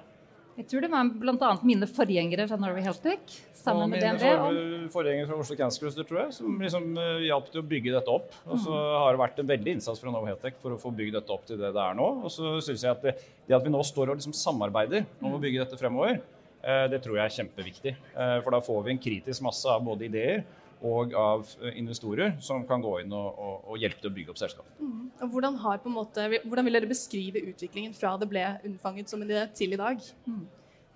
Jeg 0.57 0.71
tror 0.71 0.87
det 0.87 0.89
var 0.89 1.09
bl.a. 1.21 1.49
mine 1.69 1.87
forgjengere 1.91 2.47
fra 2.49 2.57
Norway 2.57 2.81
Healthtech. 2.87 3.35
Sammen 3.57 3.91
med 3.93 4.01
DNB. 4.01 4.23
Og 4.41 4.55
mine 4.57 4.89
forgjengere 4.93 5.29
fra 5.29 5.37
Oslo 5.43 5.57
Cancer 5.59 5.85
Cluster, 5.85 6.07
tror 6.09 6.23
jeg, 6.23 6.33
som 6.39 6.55
liksom 6.63 6.87
uh, 6.97 7.19
hjalp 7.27 7.51
til 7.53 7.61
å 7.61 7.67
bygge 7.73 7.93
dette 7.93 8.15
opp. 8.15 8.31
Og 8.47 8.63
så 8.63 8.73
mm. 8.73 8.95
har 9.03 9.11
det 9.13 9.21
vært 9.21 9.43
en 9.43 9.51
veldig 9.51 9.75
innsats 9.77 10.01
fra 10.01 10.15
Norway 10.15 10.33
Healthtech 10.33 10.57
for 10.63 10.73
å 10.73 10.81
få 10.81 10.95
bygd 10.97 11.19
dette 11.19 11.35
opp 11.35 11.45
til 11.49 11.61
det 11.61 11.75
det 11.77 11.83
er 11.83 11.99
nå. 11.99 12.09
Og 12.25 12.33
så 12.33 12.55
syns 12.65 12.87
jeg 12.87 12.95
at 12.95 13.05
det, 13.05 13.17
det, 13.45 13.57
at 13.59 13.67
vi 13.67 13.75
nå 13.75 13.83
står 13.85 14.15
og 14.15 14.17
liksom 14.17 14.37
samarbeider 14.39 15.05
om 15.21 15.37
å 15.37 15.43
bygge 15.43 15.61
dette 15.61 15.81
fremover, 15.81 16.23
uh, 16.65 16.87
det 16.89 17.03
tror 17.05 17.21
jeg 17.21 17.27
er 17.27 17.37
kjempeviktig. 17.37 17.97
Uh, 18.17 18.39
for 18.41 18.57
da 18.57 18.63
får 18.65 18.87
vi 18.87 18.95
en 18.95 19.03
kritisk 19.11 19.45
masse 19.45 19.69
av 19.69 19.85
både 19.85 20.09
ideer 20.09 20.47
og 20.85 21.15
av 21.17 21.47
investorer 21.73 22.35
som 22.45 22.67
kan 22.69 22.83
gå 22.85 22.99
inn 23.03 23.15
og, 23.17 23.39
og, 23.39 23.55
og 23.73 23.81
hjelpe 23.81 24.03
til 24.03 24.11
å 24.11 24.17
bygge 24.17 24.35
opp 24.35 24.41
selskapet. 24.41 24.77
Mm. 24.81 25.07
Hvordan, 25.33 25.57
måte, 25.95 26.27
hvordan, 26.45 26.67
vil 26.67 26.77
dere 26.77 26.91
beskrive 26.91 27.41
utviklingen 27.49 27.95
fra 27.97 28.17
det 28.21 28.29
ble 28.29 28.45
unnfanget 28.67 29.09
som 29.13 29.25
det 29.25 29.47
til 29.57 29.73
i 29.73 29.81
dag? 29.81 30.03
Mm. 30.29 30.45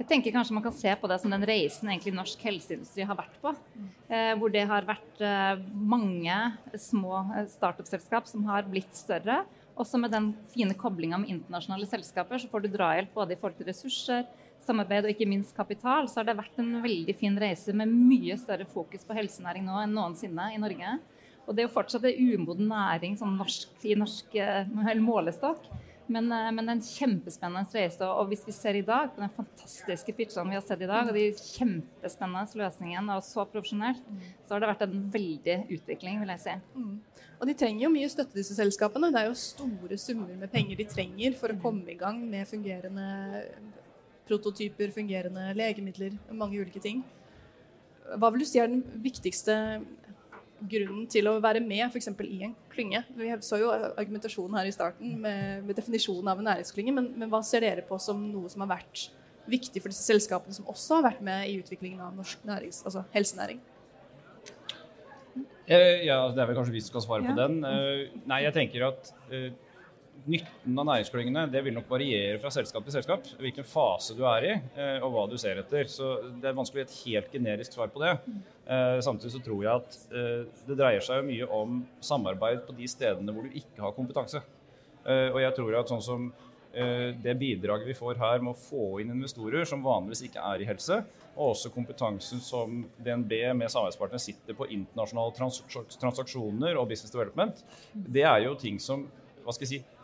Jeg 0.01 0.09
tenker 0.09 0.33
kanskje 0.33 0.55
man 0.57 0.65
kan 0.65 0.73
se 0.73 0.93
på 0.97 1.09
det 1.13 1.19
som 1.21 1.33
den 1.33 1.45
reisen 1.45 1.91
egentlig 1.93 2.15
norsk 2.17 2.45
helseindustri 2.47 3.05
har 3.05 3.19
vært 3.19 3.35
på. 3.43 3.53
Eh, 4.09 4.33
hvor 4.41 4.53
det 4.53 4.63
har 4.69 4.87
vært 4.89 5.21
eh, 5.21 5.61
mange 5.77 6.37
små 6.81 7.19
eh, 7.37 7.49
startup-selskap 7.53 8.29
som 8.29 8.47
har 8.49 8.65
blitt 8.69 8.97
større. 8.97 9.43
Også 9.77 10.01
med 10.01 10.15
den 10.15 10.31
fine 10.55 10.77
koblinga 10.77 11.21
med 11.21 11.35
internasjonale 11.35 11.89
selskaper, 11.89 12.41
så 12.41 12.49
får 12.49 12.65
du 12.65 12.71
drahjelp 12.73 13.13
både 13.17 13.37
i 13.37 13.41
forhold 13.41 13.61
til 13.61 13.69
ressurser, 13.69 14.25
samarbeid 14.67 15.07
og 15.07 15.13
ikke 15.15 15.29
minst 15.29 15.55
kapital, 15.57 16.09
så 16.09 16.21
har 16.21 16.31
det 16.31 16.39
vært 16.39 16.61
en 16.63 16.79
veldig 16.85 17.17
fin 17.19 17.37
reise 17.41 17.75
med 17.77 17.91
mye 17.91 18.37
større 18.41 18.69
fokus 18.69 19.07
på 19.07 19.17
helsenæring 19.17 19.67
nå 19.67 19.79
enn 19.83 19.95
noensinne 19.97 20.51
i 20.55 20.61
Norge. 20.63 20.99
Og 21.47 21.55
det 21.57 21.65
er 21.65 21.67
jo 21.67 21.75
fortsatt 21.75 22.05
en 22.07 22.35
umoden 22.35 22.69
næring 22.71 23.17
sånn 23.19 23.39
norsk, 23.41 23.73
i 23.83 23.97
norsk 23.99 24.37
eh, 24.39 25.01
målestokk. 25.03 25.65
Men, 26.11 26.27
eh, 26.35 26.51
men 26.55 26.69
en 26.73 26.83
kjempespennende 26.83 27.71
reise. 27.75 28.07
Og 28.07 28.31
hvis 28.31 28.43
vi 28.47 28.55
ser 28.55 28.79
i 28.79 28.85
dag 28.87 29.13
på 29.15 29.23
den 29.23 29.33
fantastiske 29.35 30.15
pitchene 30.19 30.51
vi 30.51 30.59
har 30.59 30.65
sett 30.67 30.83
i 30.83 30.91
dag, 30.91 31.11
og 31.11 31.15
de 31.15 31.29
kjempespennende 31.39 32.61
løsningene, 32.63 33.19
og 33.19 33.27
så 33.27 33.47
profesjonelt, 33.51 34.03
så 34.45 34.57
har 34.57 34.63
det 34.63 34.71
vært 34.73 34.87
en 34.87 35.05
veldig 35.15 35.59
utvikling, 35.79 36.19
vil 36.23 36.35
jeg 36.35 36.45
si. 36.47 36.57
Mm. 36.75 36.97
Og 37.41 37.47
de 37.49 37.59
trenger 37.63 37.87
jo 37.87 37.93
mye 37.95 38.11
støtte, 38.13 38.37
disse 38.37 38.59
selskapene. 38.59 39.13
Det 39.15 39.23
er 39.23 39.31
jo 39.31 39.39
store 39.39 40.01
summer 40.03 40.35
med 40.39 40.51
penger 40.53 40.81
de 40.81 40.89
trenger 40.91 41.39
for 41.39 41.55
å 41.55 41.61
komme 41.63 41.95
i 41.95 41.99
gang 41.99 42.19
med 42.31 42.49
fungerende 42.51 43.07
prototyper, 44.31 44.93
fungerende 44.95 45.51
legemidler, 45.59 46.15
mange 46.33 46.61
ulike 46.61 46.83
ting. 46.83 47.03
Hva 48.17 48.31
vil 48.33 48.43
du 48.43 48.49
si 48.49 48.61
er 48.63 48.71
den 48.71 48.83
viktigste 49.03 49.57
grunnen 50.71 51.07
til 51.11 51.29
å 51.31 51.39
være 51.43 51.63
med 51.65 51.87
f.eks. 51.89 52.11
i 52.27 52.43
en 52.49 52.55
klynge? 52.73 53.03
Vi 53.17 53.31
så 53.47 53.61
jo 53.61 53.71
argumentasjonen 53.73 54.59
her 54.61 54.69
i 54.69 54.75
starten 54.75 55.17
med, 55.23 55.65
med 55.67 55.79
definisjonen 55.79 56.31
av 56.33 56.41
en 56.41 56.51
næringsklynge, 56.51 56.95
men, 56.97 57.11
men, 57.17 57.31
hva 57.33 57.43
ser 57.47 57.65
dere 57.65 57.87
på 57.87 57.99
som 58.03 58.21
noe 58.33 58.51
som 58.53 58.65
har 58.67 58.75
vært 58.77 59.09
viktig 59.51 59.83
for 59.83 59.93
disse 59.93 60.07
selskapene 60.07 60.55
som 60.55 60.69
også 60.71 61.01
har 61.01 61.11
vært 61.11 61.23
med 61.27 61.49
i 61.49 61.59
utviklingen 61.63 62.03
av 62.05 62.17
norsk 62.17 62.43
nærings, 62.47 62.83
altså 62.87 63.07
helsenæring? 63.15 63.63
Eh, 65.71 66.05
ja, 66.07 66.19
Det 66.35 66.43
er 66.43 66.51
vel 66.51 66.59
kanskje 66.59 66.75
vi 66.75 66.83
som 66.83 66.97
skal 66.97 67.07
svare 67.07 67.25
ja. 67.25 67.33
på 67.33 67.39
den. 67.39 67.61
Eh, 67.65 68.23
nei, 68.29 68.43
jeg 68.47 68.57
tenker 68.57 68.89
at 68.91 69.13
eh, 69.31 69.53
nytten 70.29 70.79
av 70.79 70.87
næringsklyngene 70.89 71.47
det 71.53 71.63
vil 71.65 71.75
nok 71.77 71.89
variere 71.91 72.39
fra 72.43 72.51
selskap 72.53 72.85
til 72.87 72.95
selskap. 72.95 73.27
Hvilken 73.41 73.67
fase 73.67 74.17
du 74.19 74.25
er 74.29 74.47
i, 74.47 74.53
eh, 74.53 74.99
og 75.05 75.13
hva 75.15 75.25
du 75.31 75.37
ser 75.41 75.61
etter. 75.63 75.89
Så 75.89 76.31
Det 76.41 76.49
er 76.49 76.57
vanskelig 76.57 76.85
å 76.85 76.87
gi 76.87 76.89
et 76.89 76.99
helt 77.05 77.33
generisk 77.33 77.73
svar 77.73 77.89
på 77.89 78.01
det. 78.01 78.19
Eh, 78.67 79.01
samtidig 79.01 79.33
så 79.33 79.45
tror 79.45 79.63
jeg 79.63 79.75
at 79.75 79.99
eh, 80.13 80.45
det 80.67 80.77
dreier 80.77 81.01
seg 81.01 81.25
mye 81.25 81.49
om 81.49 81.87
samarbeid 82.01 82.67
på 82.67 82.77
de 82.77 82.87
stedene 82.87 83.33
hvor 83.33 83.43
du 83.43 83.51
ikke 83.51 83.81
har 83.81 83.93
kompetanse. 83.93 84.43
Og 85.01 85.41
jeg 85.41 85.55
tror 85.57 85.75
at 85.79 85.89
sånn 85.89 86.03
som 86.05 86.33
det 86.71 87.33
bidraget 87.41 87.89
vi 87.89 87.95
får 87.97 88.19
her 88.21 88.43
med 88.45 88.53
å 88.53 88.61
få 88.61 89.01
inn 89.01 89.11
investorer 89.11 89.65
som 89.65 89.83
vanligvis 89.83 90.27
ikke 90.29 90.45
er 90.45 90.61
i 90.61 90.67
helse, 90.69 90.99
og 91.35 91.55
også 91.55 91.73
kompetansen 91.73 92.39
som 92.39 92.85
DNB 93.01 93.33
med 93.57 93.73
samarbeidspartnere 93.73 94.21
sitter 94.21 94.55
på 94.55 94.69
internasjonale 94.69 95.33
transaksjoner 95.97 96.77
og 96.77 96.87
business 96.93 97.11
development, 97.11 97.65
det 97.95 98.23
er 98.29 98.45
jo 98.45 98.55
ting 98.61 98.79
som 98.79 99.09
hva 99.43 99.57
skal 99.57 99.67
jeg 99.67 99.81
si, 99.81 100.00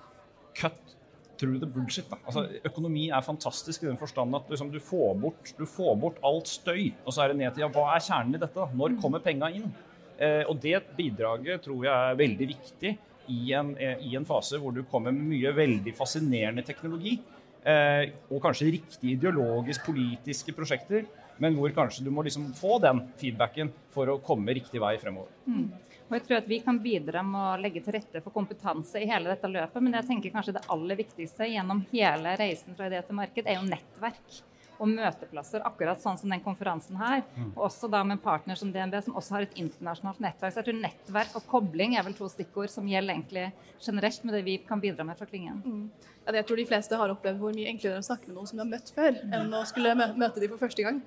cut 0.56 0.96
through 1.38 1.60
the 1.60 1.68
bullshit. 1.68 2.08
Da. 2.10 2.18
Altså, 2.24 2.46
økonomi 2.66 3.08
er 3.12 3.24
fantastisk 3.24 3.84
i 3.84 3.90
den 3.90 3.98
forstand 4.00 4.36
at 4.38 4.48
liksom, 4.52 4.70
du, 4.72 4.80
får 4.82 5.16
bort, 5.20 5.52
du, 5.58 5.66
får 5.68 5.96
bort, 6.00 6.22
alt 6.24 6.50
støy. 6.50 6.88
Og 7.04 7.12
så 7.12 7.24
er 7.24 7.32
det 7.32 7.40
ned 7.42 7.54
til 7.54 7.66
ja, 7.66 7.72
hva 7.72 7.90
er 7.94 8.04
kjernen 8.04 8.38
i 8.38 8.40
dette? 8.40 8.56
Da? 8.56 8.68
Når 8.76 8.96
kommer 9.02 9.24
penga 9.24 9.50
inn? 9.52 9.68
Eh, 10.16 10.42
og 10.48 10.56
det 10.62 10.80
bidraget 10.96 11.66
tror 11.66 11.84
jeg 11.84 11.92
er 11.92 12.18
veldig 12.18 12.48
viktig 12.54 12.94
i 13.32 13.52
en, 13.58 13.74
eh, 13.76 14.00
i 14.06 14.14
en 14.16 14.24
fase 14.24 14.60
hvor 14.62 14.72
du 14.72 14.82
kommer 14.88 15.12
med 15.12 15.28
mye 15.28 15.52
veldig 15.56 15.92
fascinerende 15.96 16.64
teknologi. 16.64 17.18
Eh, 17.66 18.14
og 18.30 18.40
kanskje 18.44 18.70
riktige 18.70 19.16
ideologisk 19.16 19.88
politiske 19.88 20.54
prosjekter, 20.54 21.04
men 21.42 21.56
hvor 21.58 21.72
kanskje 21.74 22.04
du 22.06 22.12
må 22.14 22.22
liksom 22.24 22.52
få 22.56 22.78
den 22.80 23.02
feedbacken 23.20 23.72
for 23.92 24.08
å 24.08 24.20
komme 24.24 24.54
riktig 24.56 24.80
vei 24.80 24.94
fremover. 25.02 25.34
Mm. 25.50 25.66
Og 26.06 26.16
jeg 26.16 26.26
tror 26.26 26.38
at 26.38 26.50
Vi 26.50 26.60
kan 26.62 26.78
bidra 26.82 27.22
med 27.26 27.40
å 27.40 27.60
legge 27.60 27.82
til 27.82 27.96
rette 27.98 28.22
for 28.22 28.34
kompetanse 28.34 29.00
i 29.02 29.08
hele 29.10 29.32
dette 29.32 29.50
løpet. 29.50 29.82
Men 29.82 29.98
jeg 29.98 30.08
tenker 30.10 30.34
kanskje 30.34 30.58
det 30.58 30.66
aller 30.72 30.98
viktigste 30.98 31.48
gjennom 31.50 31.82
hele 31.92 32.36
reisen 32.38 32.76
fra 32.78 32.90
idé 32.90 33.02
til 33.06 33.18
marked 33.18 33.46
er 33.46 33.58
jo 33.58 33.64
nettverk. 33.66 34.42
og 34.76 34.90
møteplasser, 34.92 35.62
akkurat 35.64 36.02
sånn 36.02 36.18
som 36.20 36.28
den 36.28 36.42
konferansen 36.44 36.98
her. 37.00 37.22
Mm. 37.32 37.46
Og 37.54 37.62
også 37.64 37.88
da 37.88 38.02
med 38.04 38.18
en 38.18 38.20
partner 38.20 38.58
som 38.60 38.68
DNB, 38.68 38.98
som 39.06 39.14
også 39.16 39.32
har 39.32 39.46
et 39.46 39.54
internasjonalt 39.56 40.20
nettverk. 40.20 40.52
Så 40.52 40.60
jeg 40.60 40.66
tror 40.66 40.76
nettverk 40.82 41.38
og 41.40 41.46
kobling 41.48 41.96
er 41.96 42.04
vel 42.04 42.16
to 42.18 42.28
stikkord 42.28 42.68
som 42.68 42.84
gjelder 42.84 43.14
egentlig 43.14 43.46
generelt 43.80 44.26
med 44.28 44.36
det 44.36 44.42
vi 44.44 44.58
kan 44.68 44.82
bidra 44.82 45.06
med 45.08 45.16
fra 45.16 45.24
klyngen. 45.30 45.62
Mm. 45.64 46.10
Ja, 46.26 46.34
jeg 46.36 46.48
tror 46.50 46.60
de 46.60 46.68
fleste 46.68 47.00
har 47.00 47.14
opplevd 47.14 47.40
hvor 47.40 47.56
mye 47.56 47.70
enklere 47.70 47.96
det 47.96 48.02
er 48.02 48.04
å 48.04 48.08
snakke 48.10 48.28
med 48.28 48.36
noen 48.36 48.50
som 48.50 48.60
de 48.60 48.64
har 48.66 48.72
møtt 48.74 48.92
før, 48.98 49.20
enn 49.38 49.56
å 49.56 49.64
skulle 49.70 49.96
møte 49.96 50.42
dem 50.42 50.52
for 50.52 50.66
første 50.66 50.84
gang, 50.84 51.00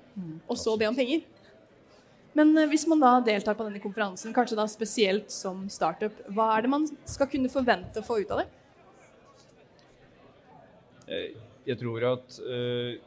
og 0.48 0.58
så 0.58 0.74
be 0.80 0.90
om 0.90 0.98
penger. 0.98 1.22
Men 2.38 2.52
eh, 2.58 2.68
hvis 2.70 2.86
man 2.90 3.02
da 3.02 3.16
deltar 3.26 3.56
på 3.58 3.66
denne 3.66 3.82
konferansen, 3.82 4.34
kanskje 4.36 4.58
da 4.58 4.66
spesielt 4.70 5.32
som 5.34 5.64
startup, 5.72 6.14
hva 6.30 6.52
er 6.56 6.66
det 6.66 6.72
man 6.72 6.86
skal 7.08 7.28
kunne 7.30 7.50
forvente 7.52 8.02
å 8.02 8.06
få 8.06 8.20
ut 8.22 8.34
av 8.34 8.42
det? 8.42 8.48
Eh, 11.10 11.30
Jeg 11.66 11.76
tror 11.82 12.04
at 12.14 12.38
eh, 12.40 13.00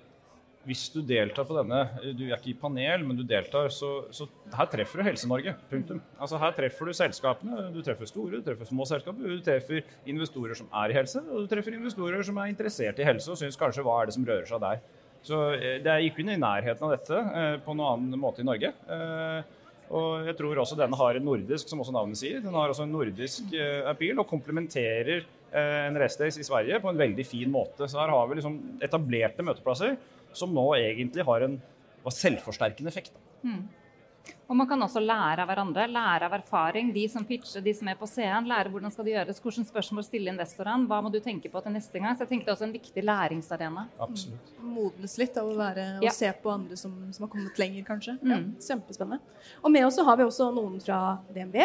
hvis 0.67 0.85
du 0.93 1.01
deltar 1.03 1.43
på 1.47 1.55
denne, 1.57 1.79
du 2.15 2.21
er 2.29 2.37
ikke 2.37 2.51
i 2.53 2.55
panel, 2.59 3.01
men 3.03 3.17
du 3.19 3.23
deltar, 3.27 3.67
så, 3.73 4.05
så 4.15 4.27
her 4.55 4.69
treffer 4.71 5.01
du 5.01 5.07
Helse-Norge. 5.09 5.55
Punktum. 5.71 5.99
Altså 6.15 6.39
Her 6.39 6.53
treffer 6.55 6.87
du 6.87 6.93
selskapene. 6.95 7.65
Du 7.73 7.81
treffer 7.83 8.07
store, 8.07 8.37
du 8.39 8.45
treffer 8.45 8.69
små 8.69 8.85
selskaper. 8.87 9.33
Du 9.33 9.43
treffer 9.43 9.81
investorer 10.07 10.55
som 10.55 10.69
er 10.83 10.93
i 10.93 10.95
helse, 10.99 11.19
og 11.25 11.43
du 11.43 11.51
treffer 11.51 11.75
investorer 11.75 12.23
som 12.23 12.39
er 12.39 12.53
interessert 12.53 13.01
i 13.01 13.07
helse 13.07 13.31
og 13.33 13.39
syns 13.41 13.59
kanskje 13.59 13.83
hva 13.83 13.97
er 14.03 14.11
det 14.11 14.15
som 14.15 14.27
rører 14.29 14.47
seg 14.47 14.63
der. 14.63 14.83
Så 15.23 15.39
eh, 15.55 15.77
det 15.83 15.91
er 15.91 16.05
ikke 16.05 16.23
i 16.23 16.37
nærheten 16.39 16.85
av 16.85 16.93
dette 16.93 17.19
eh, 17.19 17.57
på 17.63 17.75
noen 17.75 18.07
annen 18.07 18.21
måte 18.21 18.43
i 18.43 18.47
Norge. 18.47 18.73
Eh, 18.95 19.59
og 19.93 20.27
jeg 20.27 20.35
tror 20.39 20.59
også 20.63 20.77
denne 20.79 20.97
har 20.97 21.19
en 21.19 21.27
nordisk, 21.27 21.69
som 21.69 21.83
også 21.83 21.93
navnet 21.93 22.17
sier, 22.17 22.41
den 22.41 22.55
har 22.57 22.71
også 22.71 22.85
en 22.87 22.95
nordisk 22.95 23.51
appeal 23.85 24.23
og 24.23 24.29
komplementerer 24.29 25.27
en 25.53 25.99
Restdays 26.01 26.39
i 26.41 26.45
Sverige 26.47 26.79
på 26.81 26.89
en 26.89 26.97
veldig 26.97 27.25
fin 27.27 27.51
måte. 27.53 27.85
Så 27.85 27.99
her 27.99 28.09
har 28.09 28.25
vi 28.25 28.39
liksom 28.39 28.55
etablerte 28.81 29.45
møteplasser 29.45 29.99
som 30.33 30.55
nå 30.55 30.63
egentlig 30.79 31.27
har 31.27 31.45
en 31.45 31.59
selvforsterkende 32.09 32.89
effekt. 32.89 33.13
da. 33.43 33.51
Og 34.49 34.55
man 34.55 34.67
kan 34.67 34.79
også 34.85 35.01
lære 35.03 35.39
av 35.43 35.47
hverandre, 35.49 35.87
lære 35.89 36.27
av 36.27 36.33
erfaring. 36.37 36.91
De 36.93 37.07
som 37.09 37.25
pitcher, 37.25 37.61
de 37.63 37.73
som 37.73 37.87
er 37.87 37.95
på 37.99 38.07
scenen, 38.07 38.45
lære 38.47 38.69
hvordan 38.71 38.91
skal 38.93 39.05
det 39.07 39.13
gjøres, 39.15 39.39
hvilke 39.43 39.65
spørsmål 39.67 40.03
stille 40.05 40.31
investorene, 40.31 40.87
hva 40.87 41.01
må 41.03 41.11
du 41.11 41.19
tenke 41.23 41.49
på 41.51 41.61
til 41.63 41.71
neste 41.73 41.99
gang. 41.99 42.15
Så 42.15 42.23
jeg 42.23 42.29
tenker 42.29 42.45
det 42.45 42.51
er 42.53 42.57
også 42.57 42.67
en 42.67 42.75
viktig 42.75 43.03
læringsarena. 43.03 43.87
Absolutt. 43.99 44.53
Modnes 44.61 45.17
litt 45.17 45.37
av 45.37 45.47
å 45.49 45.55
være, 45.57 45.87
Ja. 46.03 46.11
se 46.11 46.31
på 46.43 46.51
andre 46.53 46.77
som, 46.77 46.93
som 47.13 47.25
har 47.27 47.31
kommet 47.35 47.57
lenger, 47.57 47.83
kanskje. 47.83 48.17
Ja, 48.21 48.37
Mm. 48.37 48.55
kjempespennende. 48.59 49.19
Og 49.63 49.71
med 49.71 49.85
oss 49.85 49.95
så 49.97 50.05
har 50.05 50.15
vi 50.17 50.23
også 50.23 50.53
noen 50.53 50.79
fra 50.81 51.19
DNB. 51.33 51.55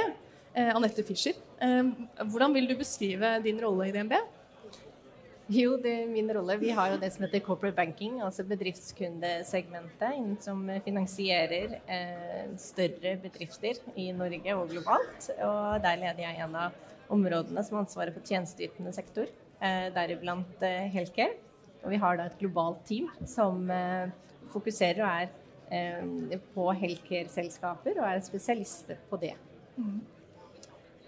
Eh, 0.54 0.74
Anette 0.74 1.04
Fischer. 1.04 1.34
Eh, 1.60 1.82
hvordan 2.24 2.52
vil 2.54 2.66
du 2.66 2.74
beskrive 2.76 3.42
din 3.42 3.60
rolle 3.60 3.88
i 3.88 3.92
DNB? 3.92 4.14
Jo, 5.48 5.78
det 5.80 5.92
er 6.02 6.08
min 6.10 6.28
rolle. 6.36 6.58
Vi 6.60 6.68
har 6.76 6.90
jo 6.92 6.98
det 7.00 7.08
som 7.14 7.22
heter 7.24 7.40
corporate 7.40 7.76
banking, 7.76 8.18
altså 8.20 8.44
bedriftskundesegmentet, 8.44 10.42
som 10.44 10.60
finansierer 10.84 11.78
eh, 11.88 12.50
større 12.60 13.14
bedrifter 13.22 13.80
i 13.96 14.10
Norge 14.12 14.56
og 14.58 14.68
globalt. 14.74 15.30
Og 15.40 15.80
der 15.84 16.02
leder 16.02 16.20
jeg 16.26 16.44
en 16.44 16.58
av 16.66 16.76
områdene 17.08 17.64
som 17.64 17.78
har 17.78 17.86
ansvaret 17.86 18.12
for 18.12 18.28
tjenesteytende 18.28 18.92
sektor, 18.92 19.32
eh, 19.64 19.88
deriblant 19.96 20.68
eh. 20.68 21.00
Og 21.80 21.90
vi 21.94 22.02
har 22.02 22.20
da 22.20 22.28
et 22.28 22.38
globalt 22.42 22.84
team 22.84 23.08
som 23.24 23.70
fokuserer 24.52 25.00
og 25.00 25.10
er 25.72 26.40
på 26.52 26.68
healthcare-selskaper 26.76 28.00
og 28.02 28.06
er 28.10 28.20
spesialister 28.26 29.00
på 29.08 29.16
det. 29.22 29.36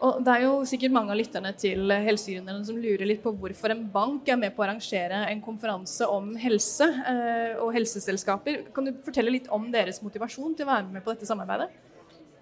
Og 0.00 0.22
det 0.24 0.32
er 0.32 0.46
jo 0.46 0.52
sikkert 0.64 0.94
mange 0.96 1.12
av 1.12 1.18
lytterne 1.20 1.50
til 1.60 1.92
Helsegründerne 1.92 2.64
som 2.64 2.78
lurer 2.80 3.04
litt 3.04 3.20
på 3.20 3.34
hvorfor 3.36 3.74
en 3.74 3.82
bank 3.92 4.30
er 4.32 4.38
med 4.40 4.54
på 4.56 4.62
å 4.62 4.64
arrangere 4.64 5.26
en 5.28 5.42
konferanse 5.44 6.08
om 6.08 6.30
helse 6.40 6.86
eh, 6.88 7.58
og 7.60 7.74
helseselskaper. 7.76 8.62
Kan 8.72 8.88
du 8.88 8.94
fortelle 9.04 9.34
litt 9.34 9.50
om 9.52 9.68
deres 9.72 10.00
motivasjon 10.00 10.56
til 10.56 10.64
å 10.64 10.70
være 10.70 10.88
med 10.94 11.04
på 11.04 11.12
dette 11.12 11.28
samarbeidet? 11.28 11.68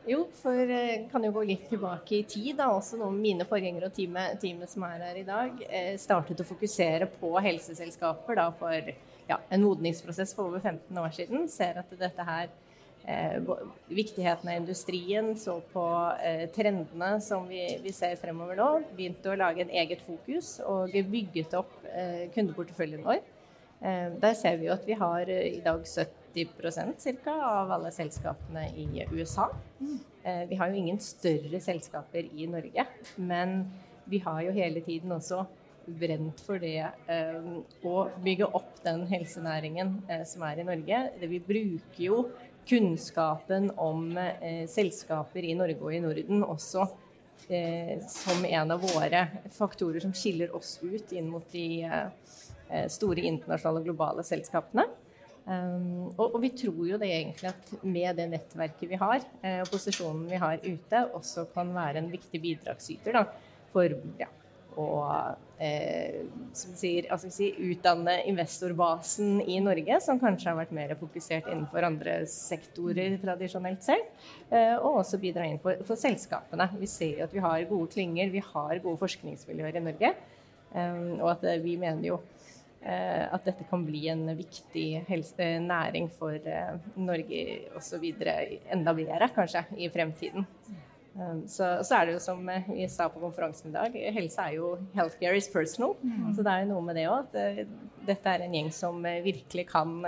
Jo, 0.08 0.22
for 0.38 0.70
eh, 0.70 1.08
kan 1.10 1.26
jo 1.26 1.32
gå 1.34 1.42
litt 1.50 1.66
tilbake 1.68 2.20
i 2.20 2.22
tid. 2.30 2.54
da, 2.60 2.70
Også 2.70 2.96
noen 2.96 3.18
av 3.18 3.26
mine 3.26 3.48
forgjengere 3.50 3.90
og 3.90 3.98
teamet, 3.98 4.38
teamet 4.40 4.70
som 4.70 4.86
er 4.86 5.02
her 5.08 5.18
i 5.18 5.26
dag, 5.26 5.58
eh, 5.66 5.90
startet 5.98 6.38
å 6.38 6.46
fokusere 6.46 7.10
på 7.18 7.34
helseselskaper 7.42 8.38
da 8.38 8.46
for 8.62 8.94
ja, 9.28 9.42
en 9.50 9.66
modningsprosess 9.66 10.30
for 10.38 10.52
over 10.52 10.62
15 10.62 11.02
år 11.02 11.10
siden. 11.18 11.50
Ser 11.50 11.82
at 11.82 11.90
dette 11.98 12.30
her 12.30 12.54
Viktigheten 13.88 14.50
av 14.50 14.56
industrien, 14.56 15.30
så 15.38 15.60
på 15.72 15.84
eh, 16.24 16.44
trendene 16.52 17.20
som 17.24 17.46
vi, 17.48 17.62
vi 17.82 17.92
ser 17.96 18.18
fremover 18.20 18.58
nå. 18.58 18.68
Begynte 18.98 19.32
å 19.32 19.38
lage 19.38 19.64
en 19.64 19.72
eget 19.72 20.02
fokus 20.04 20.58
og 20.66 20.92
bygget 20.92 21.56
opp 21.56 21.72
eh, 21.88 22.26
kundeporteføljen 22.34 23.04
vår. 23.06 23.22
Eh, 23.80 24.12
Der 24.20 24.34
ser 24.36 24.58
vi 24.60 24.68
jo 24.68 24.74
at 24.76 24.84
vi 24.86 24.98
har 25.00 25.30
eh, 25.32 25.54
i 25.56 25.62
dag 25.64 25.80
70% 25.88 26.98
cirka, 27.00 27.32
av 27.32 27.72
alle 27.78 27.90
selskapene 27.94 28.66
i 28.76 29.06
USA. 29.14 29.48
Eh, 30.22 30.44
Vi 30.50 30.58
har 30.60 30.68
jo 30.68 30.76
ingen 30.82 31.00
større 31.00 31.60
selskaper 31.64 32.28
i 32.28 32.46
Norge, 32.46 32.84
men 33.16 33.62
vi 34.04 34.20
har 34.24 34.42
jo 34.42 34.52
hele 34.52 34.80
tiden 34.84 35.12
også 35.16 35.46
brent 36.00 36.40
for 36.44 36.60
det 36.62 36.84
eh, 37.10 37.48
å 37.86 37.96
bygge 38.24 38.48
opp 38.58 38.78
den 38.84 39.04
helsenæringen 39.10 39.94
eh, 40.08 40.24
som 40.28 40.44
er 40.48 40.60
i 40.60 40.66
Norge. 40.68 41.02
Vi 41.24 41.40
bruker 41.44 42.02
jo 42.02 42.22
kunnskapen 42.68 43.70
om 43.80 44.10
eh, 44.20 44.64
selskaper 44.70 45.46
i 45.46 45.56
Norge 45.58 45.84
og 45.84 45.94
i 45.94 46.02
Norden 46.04 46.46
også 46.46 46.88
som 47.48 48.42
en 48.44 48.72
av 48.74 48.82
våre 48.82 49.22
faktorer 49.54 50.02
som 50.04 50.10
skiller 50.12 50.50
oss 50.52 50.74
ut 50.82 51.14
inn 51.16 51.30
mot 51.32 51.46
de 51.54 51.86
store 52.92 53.22
internasjonale 53.24 53.80
og 53.80 53.86
globale 53.86 54.24
selskapene. 54.26 54.84
Og, 55.48 56.26
og 56.26 56.38
vi 56.42 56.50
tror 56.52 56.82
jo 56.90 56.98
det 57.00 57.08
egentlig 57.08 57.48
at 57.48 57.70
med 57.80 58.18
det 58.20 58.26
nettverket 58.34 58.90
vi 58.90 58.98
har, 59.00 59.22
eh, 59.40 59.62
og 59.62 59.70
posisjonen 59.72 60.26
vi 60.28 60.40
har 60.42 60.60
ute, 60.60 61.00
også 61.16 61.46
kan 61.54 61.72
være 61.72 62.02
en 62.02 62.10
viktig 62.12 62.40
bidragsyter 62.42 63.16
da, 63.16 63.24
for 63.72 63.96
ja, 64.20 64.28
å 64.78 64.88
eh, 65.58 66.22
som 66.54 66.76
sier, 66.78 67.08
altså, 67.12 67.30
si, 67.34 67.50
utdanne 67.70 68.20
investorbasen 68.30 69.42
i 69.42 69.58
Norge, 69.64 69.98
som 70.04 70.20
kanskje 70.22 70.52
har 70.52 70.58
vært 70.60 70.74
mer 70.78 70.94
fokusert 71.00 71.50
innenfor 71.50 71.88
andre 71.88 72.20
sektorer 72.30 73.18
tradisjonelt 73.22 73.82
selv, 73.86 74.08
eh, 74.48 74.76
og 74.78 75.02
også 75.02 75.20
bidra 75.22 75.46
inn 75.50 75.60
for, 75.62 75.82
for 75.88 75.98
selskapene. 75.98 76.70
Vi 76.78 76.90
ser 76.90 77.24
at 77.26 77.34
vi 77.34 77.42
har 77.44 77.68
gode 77.70 77.90
klynger, 77.94 78.30
vi 78.32 78.44
har 78.52 78.82
gode 78.84 79.00
forskningsmiljøer 79.02 79.80
i 79.82 79.86
Norge, 79.90 80.16
Eh, 80.74 80.98
og 81.20 81.30
at 81.32 81.46
eh, 81.48 81.62
vi 81.62 81.76
mener 81.80 82.04
jo 82.10 82.18
eh, 82.82 83.24
at 83.24 83.46
dette 83.46 83.66
kan 83.70 83.84
bli 83.86 84.06
en 84.12 84.26
viktig 84.36 85.04
helse, 85.08 85.48
næring 85.64 86.10
for 86.18 86.36
eh, 86.36 86.76
Norge 87.00 87.44
osv. 87.78 88.04
enda 88.74 88.94
bedre, 88.96 89.30
kanskje, 89.34 89.64
i 89.78 89.90
fremtiden. 89.92 90.46
Um, 91.18 91.40
Så, 91.50 91.66
så 91.82 91.96
er 91.98 92.06
det 92.06 92.12
jo 92.14 92.20
som 92.22 92.48
eh, 92.48 92.66
vi 92.70 92.84
sa 92.90 93.08
på 93.10 93.18
konferansen 93.18 93.72
i 93.72 93.74
dag, 93.74 93.94
helse 94.14 94.42
er 94.42 94.52
jo 94.54 94.76
'healthcare 94.94 95.36
is 95.36 95.48
personal'. 95.50 95.96
Så 96.34 96.44
det 96.46 96.52
er 96.52 96.60
jo 96.62 96.74
noe 96.74 96.84
med 96.86 96.94
det 96.96 97.08
òg, 97.10 97.26
at 97.26 97.34
eh, 97.34 97.64
dette 98.06 98.28
er 98.30 98.44
en 98.44 98.54
gjeng 98.54 98.70
som 98.72 99.04
eh, 99.06 99.22
virkelig 99.24 99.66
kan 99.68 100.04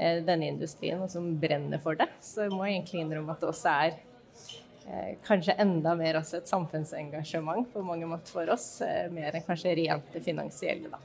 denne 0.00 0.46
industrien, 0.48 1.02
og 1.02 1.10
som 1.10 1.26
brenner 1.36 1.78
for 1.78 1.94
det. 1.94 2.06
Så 2.24 2.46
jeg 2.46 2.52
må 2.54 2.64
egentlig 2.64 3.02
innrømme 3.02 3.34
at 3.34 3.40
det 3.40 3.48
også 3.50 3.68
er 3.68 3.98
kanskje 5.26 5.58
enda 5.60 5.92
mer 5.94 6.16
også 6.16 6.38
et 6.38 6.48
samfunnsengasjement 6.48 7.68
på 7.68 7.82
mange 7.84 8.06
måter 8.08 8.32
for 8.32 8.48
oss, 8.48 8.80
mer 9.12 9.36
enn 9.36 9.44
kanskje 9.44 9.74
rent 9.76 10.08
det 10.14 10.22
finansielle, 10.24 10.88
da. 10.88 10.98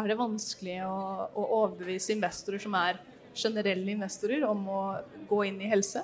Er 0.00 0.08
det 0.08 0.18
vanskelig 0.18 0.80
å, 0.82 1.28
å 1.30 1.46
overbevise 1.60 2.16
investorer 2.16 2.58
som 2.58 2.74
er 2.74 2.98
generelle 3.38 3.94
investorer, 3.94 4.42
om 4.48 4.66
å 4.66 4.82
gå 5.28 5.44
inn 5.46 5.60
i 5.62 5.70
helse? 5.70 6.02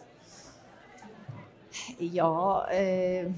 Ja, 1.99 2.66
eh, 2.73 3.33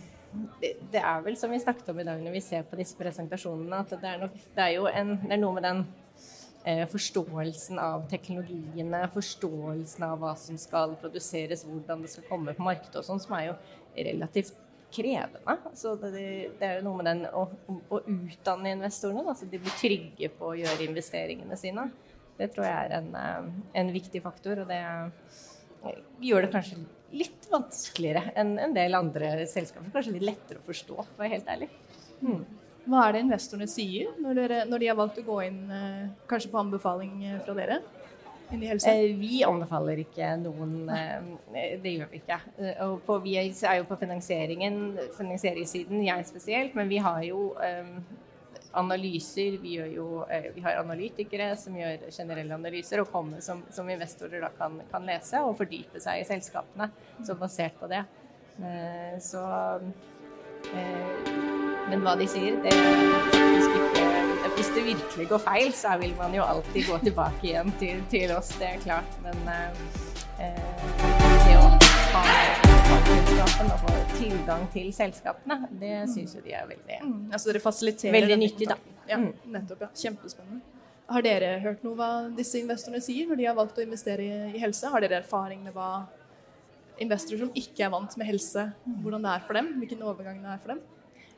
det, 0.60 1.00
er 1.00 1.22
vel 1.24 1.36
som 1.40 1.52
vi 1.52 1.60
snakket 1.60 1.88
om 1.92 2.00
i 2.00 2.06
dag 2.06 2.20
når 2.22 2.36
vi 2.36 2.44
ser 2.44 2.66
på 2.68 2.78
disse 2.78 2.96
presentasjonene, 2.98 3.80
at 3.82 3.94
det 3.94 4.10
er, 4.10 4.20
nok, 4.24 4.36
det 4.56 4.64
er 4.64 4.74
jo 4.76 4.86
en, 4.90 5.16
det 5.24 5.34
er 5.36 5.40
noe 5.40 5.56
med 5.56 5.66
den 5.66 5.82
eh, 6.68 6.84
forståelsen 6.90 7.80
av 7.82 8.06
teknologiene, 8.10 9.02
forståelsen 9.14 10.06
av 10.08 10.18
hva 10.22 10.34
som 10.38 10.58
skal 10.60 10.96
produseres, 11.00 11.64
hvordan 11.68 12.04
det 12.04 12.12
skal 12.14 12.28
komme 12.28 12.56
på 12.56 12.66
markedet 12.66 13.00
og 13.00 13.06
sånn, 13.08 13.22
som 13.22 13.36
er 13.38 13.50
jo 13.50 13.56
relativt 13.96 14.58
krevende. 14.94 15.56
Så 15.76 15.94
det, 16.00 16.26
det 16.60 16.68
er 16.68 16.78
jo 16.78 16.86
noe 16.88 17.00
med 17.00 17.10
den 17.10 17.24
å, 17.32 17.46
å 17.88 18.02
utdanne 18.04 18.76
investorene, 18.76 19.24
da, 19.26 19.36
så 19.36 19.48
de 19.48 19.60
blir 19.60 19.80
trygge 19.80 20.30
på 20.36 20.52
å 20.52 20.58
gjøre 20.58 20.86
investeringene 20.88 21.58
sine. 21.60 21.88
Det 22.38 22.52
tror 22.54 22.68
jeg 22.68 22.76
er 22.84 22.94
en, 23.00 23.10
eh, 23.18 23.50
en 23.80 23.96
viktig 23.96 24.22
faktor, 24.24 24.62
og 24.62 24.70
det 24.70 24.82
gjør 26.22 26.44
det 26.44 26.52
kanskje 26.52 26.80
litt 26.80 26.97
vanskeligere 27.52 28.32
enn 28.38 28.56
en 28.60 28.74
del 28.76 28.96
andre 28.98 29.46
selskaper. 29.48 29.90
Kanskje 29.94 30.16
litt 30.16 30.26
lettere 30.28 30.60
å 30.60 30.66
forstå, 30.66 30.96
for 30.96 31.16
å 31.16 31.22
være 31.22 31.36
helt 31.36 31.52
ærlig. 31.54 31.68
Mm. 32.20 32.42
Hva 32.88 33.04
er 33.04 33.14
det 33.14 33.22
investorene 33.26 33.68
sier 33.68 34.12
når, 34.22 34.42
dere, 34.42 34.58
når 34.68 34.82
de 34.82 34.90
har 34.90 34.98
valgt 34.98 35.20
å 35.20 35.24
gå 35.26 35.38
inn, 35.44 35.62
eh, 35.72 36.04
kanskje 36.28 36.52
på 36.52 36.60
anbefaling 36.60 37.16
eh, 37.28 37.40
fra 37.44 37.56
dere, 37.56 37.80
inn 38.48 38.62
i 38.64 38.70
helse? 38.70 38.92
Eh, 38.92 39.12
vi 39.18 39.42
anbefaler 39.44 40.00
ikke 40.04 40.30
noen 40.40 40.88
Det 40.88 41.92
gjør 41.92 42.08
vi 42.12 42.22
ikke. 42.22 42.38
Og 42.86 42.94
på, 43.04 43.18
vi 43.24 43.36
er 43.40 43.82
jo 43.82 43.88
på 43.88 43.98
finansieringen, 44.00 44.80
finansieringssiden, 45.18 46.00
jeg 46.06 46.30
spesielt, 46.30 46.78
men 46.78 46.88
vi 46.88 47.02
har 47.04 47.20
jo 47.28 47.50
analyser. 48.72 49.58
Vi, 49.62 49.74
jo, 49.94 50.24
eh, 50.30 50.50
vi, 50.54 50.60
har 50.60 50.80
analytikere 50.80 51.56
som 51.56 51.76
gjør 51.76 52.08
generelle 52.10 52.54
analyser 52.54 53.02
og 53.02 53.10
kommer 53.12 53.42
som, 53.44 53.62
som 53.70 53.88
investorer 53.90 54.42
da 54.44 54.50
kan, 54.58 54.80
kan, 54.90 55.06
lese 55.08 55.42
og 55.44 55.56
fordype 55.58 56.02
seg 56.02 56.22
i 56.22 56.28
selskapene. 56.28 56.90
Så 57.26 57.36
basert 57.38 57.78
på 57.80 57.90
det. 57.90 58.04
Eh, 58.58 59.16
så 59.22 59.44
eh, 60.74 61.34
Men 61.88 62.02
hva 62.04 62.16
de 62.18 62.26
sier, 62.28 62.58
det 62.64 62.72
ikke 62.74 64.06
Hvis 64.56 64.72
det 64.74 64.82
virkelig 64.84 65.28
går 65.30 65.42
feil, 65.44 65.72
så 65.72 65.96
vil 66.00 66.14
man 66.18 66.34
jo 66.34 66.42
alltid 66.44 66.88
gå 66.90 66.98
tilbake 67.06 67.52
igjen 67.52 67.72
til, 67.80 68.02
til 68.10 68.34
oss, 68.36 68.54
det 68.58 68.74
er 68.74 68.82
klart. 68.84 69.20
Men 69.24 69.44
det 70.38 71.58
å 71.58 71.68
ha 72.14 72.67
fagkunnskapen 72.88 73.70
og 73.74 73.80
får 73.84 73.98
tilgang 74.16 74.62
til 74.72 74.88
selskapene, 74.96 75.56
det 75.80 75.94
syns 76.12 76.34
jo 76.38 76.42
de 76.44 76.54
er 76.56 76.68
veldig 76.70 76.98
mm, 77.04 77.16
Altså 77.36 77.50
dere 77.50 77.60
fasiliterer 77.62 78.14
Veldig 78.16 78.38
nyttig, 78.40 78.68
da. 78.70 78.76
Ja, 79.08 79.18
mm. 79.20 79.30
nettopp. 79.54 79.82
ja. 79.84 79.88
Kjempespennende. 80.02 80.62
Har 81.08 81.24
dere 81.24 81.50
hørt 81.64 81.84
noe 81.84 81.96
hva 81.96 82.10
disse 82.36 82.60
investorene 82.60 83.00
sier 83.04 83.28
når 83.28 83.40
de 83.40 83.48
har 83.48 83.56
valgt 83.56 83.80
å 83.80 83.84
investere 83.84 84.24
i, 84.24 84.38
i 84.56 84.62
helse? 84.62 84.88
Har 84.92 85.04
dere 85.04 85.20
erfaring 85.22 85.62
med 85.64 85.76
hva 85.76 86.06
investorer 87.00 87.44
som 87.44 87.52
ikke 87.56 87.86
er 87.86 87.92
vant 87.92 88.16
med 88.20 88.28
helse, 88.28 88.64
hvordan 89.04 89.24
det 89.24 89.34
er 89.34 89.44
for 89.46 89.60
dem? 89.60 89.70
Hvilken 89.82 90.04
overgang 90.08 90.40
det 90.44 90.54
er 90.54 90.62
for 90.64 90.74
dem? 90.74 90.82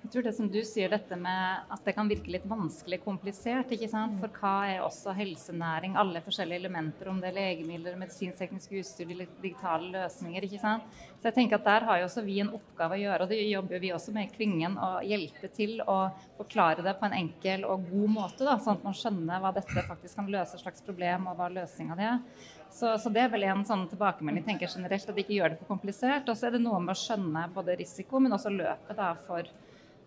Jeg 0.00 0.14
tror 0.14 0.25
det 0.25 0.33
som 0.33 0.47
du 0.49 0.59
sier, 0.64 0.88
dette 0.88 1.16
med 1.21 1.73
at 1.75 1.83
det 1.85 1.92
kan 1.92 2.09
virke 2.09 2.33
litt 2.33 2.47
vanskelig 2.49 3.02
komplisert. 3.04 3.69
ikke 3.75 3.88
sant? 3.90 4.16
For 4.23 4.33
hva 4.40 4.52
er 4.71 4.78
også 4.80 5.12
helsenæring? 5.12 5.92
Alle 6.00 6.23
forskjellige 6.25 6.62
elementer, 6.62 7.11
om 7.12 7.19
det 7.21 7.28
er 7.28 7.37
legemidler, 7.37 7.99
medisinskteknisk 8.00 8.73
utstyr, 8.80 9.12
digitale 9.42 9.90
løsninger. 9.92 10.47
ikke 10.49 10.62
sant? 10.62 10.88
Så 11.21 11.28
jeg 11.28 11.37
tenker 11.37 11.61
at 11.61 11.69
Der 11.69 11.85
har 11.85 11.99
jo 12.00 12.07
også 12.09 12.25
vi 12.25 12.40
en 12.40 12.54
oppgave 12.57 12.97
å 12.97 13.02
gjøre, 13.02 13.23
og 13.23 13.28
det 13.28 13.42
jobber 13.45 13.78
vi 13.78 13.92
også 13.92 14.16
med 14.16 14.30
i 14.30 14.33
klyngen. 14.33 14.78
Å 14.80 15.04
hjelpe 15.04 15.52
til 15.52 15.83
å 15.85 15.99
forklare 16.38 16.83
det 16.83 16.97
på 16.99 17.04
en 17.04 17.19
enkel 17.21 17.69
og 17.69 17.85
god 17.92 18.14
måte, 18.16 18.45
da, 18.49 18.57
sånn 18.57 18.80
at 18.80 18.88
man 18.88 18.97
skjønner 18.97 19.45
hva 19.45 19.52
dette 19.52 19.85
faktisk 19.85 20.16
kan 20.16 20.33
løse, 20.33 20.59
slags 20.64 20.80
problem, 20.80 21.28
og 21.28 21.37
hva 21.37 21.52
løsninga 21.52 22.00
di 22.00 22.09
er. 22.09 22.23
Så, 22.71 22.97
så, 22.99 23.11
det 23.12 23.26
er 23.26 23.35
vel 23.35 23.45
en 23.45 23.66
sånn 23.69 23.88
tilbakemelding 23.90 24.47
tenker 24.49 24.71
generelt, 24.71 25.04
at 25.04 25.14
de 25.14 25.21
ikke 25.26 25.37
gjør 25.37 25.52
det 25.52 25.61
for 25.61 25.75
komplisert. 25.75 26.28
Og 26.30 26.38
så 26.38 26.49
er 26.49 26.57
det 26.57 26.64
noe 26.64 26.80
med 26.80 26.97
å 26.97 27.02
skjønne 27.02 27.50
både 27.52 27.76
risiko, 27.76 28.23
men 28.23 28.33
også 28.33 28.52
løpet 28.54 28.97
da, 28.97 29.12
for 29.26 29.45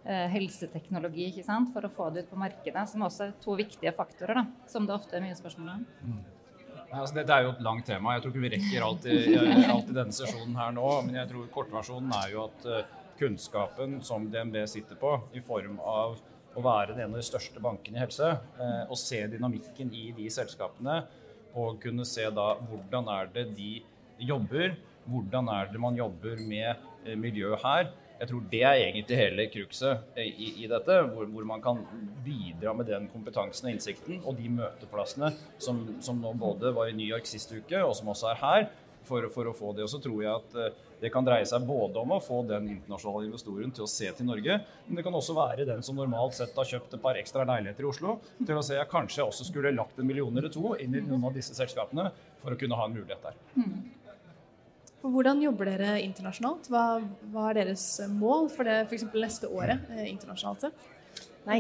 helseteknologi 0.03 1.29
ikke 1.29 1.45
sant? 1.48 1.69
for 1.72 1.86
å 1.88 1.91
få 1.93 2.10
det 2.12 2.25
ut 2.25 2.31
på 2.33 2.39
markedet, 2.41 2.83
som 2.91 3.05
også 3.07 3.29
er 3.29 3.36
to 3.43 3.55
viktige 3.55 3.93
faktorer, 3.95 4.41
da, 4.41 4.67
som 4.67 4.88
det 4.88 4.95
ofte 4.98 5.15
er 5.15 5.24
mye 5.24 5.38
spørsmål 5.38 5.75
om. 5.77 5.86
Mm. 6.03 6.24
Altså, 6.93 7.15
dette 7.17 7.33
er 7.33 7.48
jo 7.48 7.53
et 7.55 7.63
langt 7.65 7.88
tema. 7.89 8.13
Jeg 8.13 8.24
tror 8.24 8.33
ikke 8.33 8.43
vi 8.43 8.51
rekker 8.53 8.86
alt 8.86 9.07
i, 9.10 9.17
alt 9.74 9.89
i 9.89 9.95
denne 9.95 10.13
sesjonen 10.13 10.60
her 10.60 10.75
nå. 10.75 10.89
Men 11.07 11.17
jeg 11.22 11.31
tror 11.31 11.50
kortversjonen 11.55 12.13
er 12.19 12.29
jo 12.36 12.43
at 12.45 12.67
uh, 12.69 13.01
kunnskapen 13.17 13.98
som 14.05 14.27
DNB 14.31 14.60
sitter 14.69 15.00
på, 15.00 15.15
i 15.33 15.41
form 15.45 15.79
av 15.81 16.19
å 16.53 16.62
være 16.62 16.93
en 17.00 17.15
av 17.15 17.17
de 17.17 17.25
største 17.25 17.62
bankene 17.63 17.98
i 17.98 18.03
helse, 18.03 18.29
uh, 18.60 18.83
og 18.86 18.98
se 19.00 19.24
dynamikken 19.31 19.89
i 19.98 20.12
de 20.17 20.29
selskapene, 20.33 21.01
og 21.57 21.81
kunne 21.81 22.05
se 22.10 22.27
da 22.33 22.53
hvordan 22.69 23.10
er 23.13 23.33
det 23.33 23.48
de 23.57 23.75
jobber, 24.22 24.77
hvordan 25.10 25.50
er 25.53 25.74
det 25.74 25.81
man 25.81 25.98
jobber 25.98 26.39
med 26.39 26.89
miljøet 27.03 27.19
miljø 27.19 27.57
her, 27.60 27.89
jeg 28.24 28.30
tror 28.30 28.44
det 28.51 28.62
er 28.63 28.82
egentlig 28.86 29.18
hele 29.20 29.46
cruxet 29.51 30.20
i, 30.22 30.53
i, 30.63 30.68
dette, 30.72 30.96
hvor, 31.12 31.27
hvor, 31.27 31.44
man 31.48 31.63
kan 31.63 31.82
bidra 32.24 32.72
med 32.77 32.88
den 32.88 33.10
kompetansen 33.12 33.68
og 33.68 33.74
innsikten 33.74 34.22
og 34.24 34.38
de 34.39 34.48
møteplassene 34.53 35.34
som, 35.60 35.82
som, 36.00 36.22
nå 36.24 36.32
både 36.39 36.72
var 36.75 36.88
i 36.88 36.96
New 36.96 37.10
York 37.10 37.27
sist 37.27 37.51
uke, 37.51 37.82
og 37.84 37.92
som 38.00 38.13
også 38.13 38.32
er 38.32 38.39
her, 38.39 38.65
for, 39.03 39.27
for 39.34 39.50
å 39.50 39.53
få 39.56 39.74
det. 39.75 39.84
Og 39.84 39.92
så 39.92 40.00
tror 40.00 40.22
jeg 40.24 40.32
at 40.32 40.53
eh, 40.56 40.77
det 41.01 41.10
kan 41.12 41.25
dreie 41.27 41.44
seg 41.44 41.65
både 41.68 42.00
om 42.00 42.13
å 42.15 42.22
få 42.24 42.38
den 42.48 42.70
internasjonale 42.77 43.27
investoren 43.27 43.74
til 43.75 43.84
å 43.84 43.89
se 43.92 44.08
til 44.15 44.30
Norge, 44.30 44.56
men 44.88 45.00
det 45.00 45.03
kan 45.03 45.18
også 45.20 45.36
være 45.36 45.65
den 45.68 45.84
som 45.84 46.00
normalt 46.00 46.38
sett 46.38 46.56
har 46.56 46.70
kjøpt 46.70 46.96
et 46.96 47.03
par 47.03 47.20
ekstra 47.20 47.44
leiligheter 47.50 47.84
i 47.84 47.89
Oslo, 47.89 48.15
til 48.39 48.56
å 48.56 48.63
se 48.63 48.80
at 48.80 48.92
kanskje 48.92 49.20
jeg 49.20 49.34
også 49.34 49.50
skulle 49.50 49.75
lagt 49.75 50.00
en 50.00 50.08
million 50.08 50.32
eller 50.32 50.53
to 50.53 50.77
inn 50.80 50.96
i 50.96 51.03
noen 51.03 51.27
av 51.27 51.36
disse 51.36 51.58
selskapene 51.58 52.08
for 52.39 52.56
å 52.56 52.62
kunne 52.63 52.80
ha 52.80 52.88
en 52.88 52.96
mulighet 52.96 53.27
der. 53.27 53.44
Hvordan 55.03 55.41
jobber 55.43 55.67
dere 55.67 55.98
internasjonalt? 56.00 56.70
Hva, 56.72 56.83
hva 57.33 57.50
er 57.51 57.63
deres 57.63 57.87
mål 58.13 58.48
for 58.53 58.68
det 58.68 58.85
f.eks. 58.85 59.09
neste 59.11 59.50
året 59.51 59.89
eh, 59.92 60.05
internasjonalt? 60.07 60.70
Nei, 61.44 61.57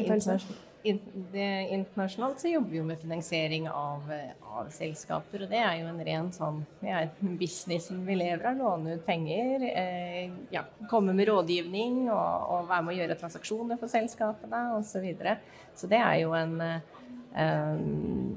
internasjonalt 0.83 2.39
så 2.39 2.47
jobber 2.47 2.71
vi 2.71 2.77
jo 2.79 2.85
med 2.87 3.01
finansiering 3.01 3.67
av, 3.67 4.07
av, 4.47 4.69
selskaper. 4.71 5.43
Og 5.43 5.51
det 5.51 5.59
er 5.59 5.81
jo 5.81 5.89
en 5.91 5.99
ren 6.07 6.29
sånn 6.35 6.61
ja, 6.83 7.01
businessen 7.19 8.05
vi 8.07 8.15
lever 8.19 8.47
av. 8.51 8.59
Låne 8.59 8.95
ut 8.95 9.05
penger. 9.07 9.67
Eh, 9.73 10.31
ja, 10.55 10.63
komme 10.91 11.15
med 11.15 11.27
rådgivning 11.27 12.05
og, 12.07 12.47
og, 12.47 12.71
være 12.71 12.87
med 12.87 12.95
å 12.95 12.97
gjøre 13.01 13.19
transaksjoner 13.19 13.81
for 13.81 13.91
selskapene 13.91 14.65
osv. 14.77 14.91
Så, 14.93 15.03
videre. 15.03 15.37
så 15.75 15.91
det 15.91 15.99
er 15.99 16.17
jo 16.21 16.35
en 16.37 16.59
um, 16.63 18.35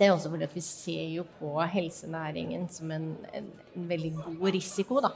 det 0.00 0.06
er 0.06 0.14
også 0.14 0.30
fordi 0.32 0.46
at 0.48 0.54
vi 0.56 0.62
ser 0.64 1.08
jo 1.12 1.26
på 1.36 1.50
helsenæringen 1.68 2.62
som 2.72 2.88
en, 2.94 3.10
en, 3.36 3.50
en 3.76 3.88
veldig 3.90 4.14
god 4.16 4.46
risiko, 4.54 5.02
da. 5.04 5.10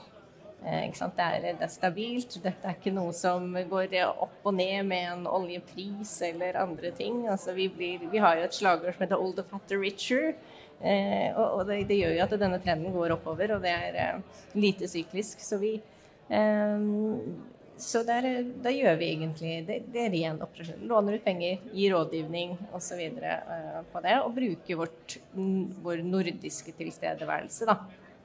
Eh, 0.61 0.91
det, 0.93 1.25
er, 1.25 1.39
det, 1.41 1.55
er, 1.61 1.71
stabilt. 1.73 2.37
Dette 2.45 2.69
er 2.69 2.77
ikke 2.77 2.93
noe 2.93 3.15
som 3.17 3.49
går 3.71 3.97
opp 4.11 4.45
og 4.45 4.55
ned 4.59 4.85
med 4.89 5.07
en 5.15 5.25
oljepris 5.29 6.13
eller 6.29 6.61
andre 6.61 6.93
ting. 6.97 7.23
Altså, 7.33 7.57
vi, 7.57 7.71
blir, 7.73 8.05
vi, 8.13 8.21
har 8.21 8.37
jo 8.37 8.45
et 8.45 8.59
slagord 8.59 8.93
som 8.93 9.07
heter 9.07 9.17
'old 9.17 9.39
the 9.41 9.47
fatter 9.49 9.81
richer'. 9.81 10.37
Eh, 10.85 11.33
og, 11.33 11.61
og 11.61 11.67
det, 11.69 11.87
det, 11.89 12.03
gjør 12.03 12.17
jo 12.19 12.25
at 12.27 12.39
denne 12.45 12.61
trenden 12.61 12.93
går 12.93 13.17
oppover, 13.17 13.57
og 13.57 13.65
det 13.65 13.73
er 13.73 14.01
eh, 14.05 14.39
lite 14.53 14.89
syklisk. 14.89 15.41
Så 15.41 15.61
vi 15.65 15.79
eh, 16.29 16.89
så 17.85 18.01
der, 18.07 18.27
da 18.65 18.71
gjør 18.73 18.97
vi 18.97 19.11
egentlig 19.13 19.51
det, 19.69 19.77
det 19.93 20.07
er 20.07 20.13
ren 20.15 20.41
operasjon. 20.45 20.87
Låner 20.89 21.19
ut 21.19 21.25
penger, 21.25 21.61
gir 21.77 21.93
rådgivning 21.93 22.55
osv. 22.77 23.03
Uh, 23.21 23.83
på 23.93 24.03
det. 24.05 24.15
Og 24.25 24.33
bruker 24.39 24.81
vårt, 24.81 25.17
vår 25.85 26.01
nordiske 26.07 26.73
tilstedeværelse, 26.79 27.69
da. 27.69 27.77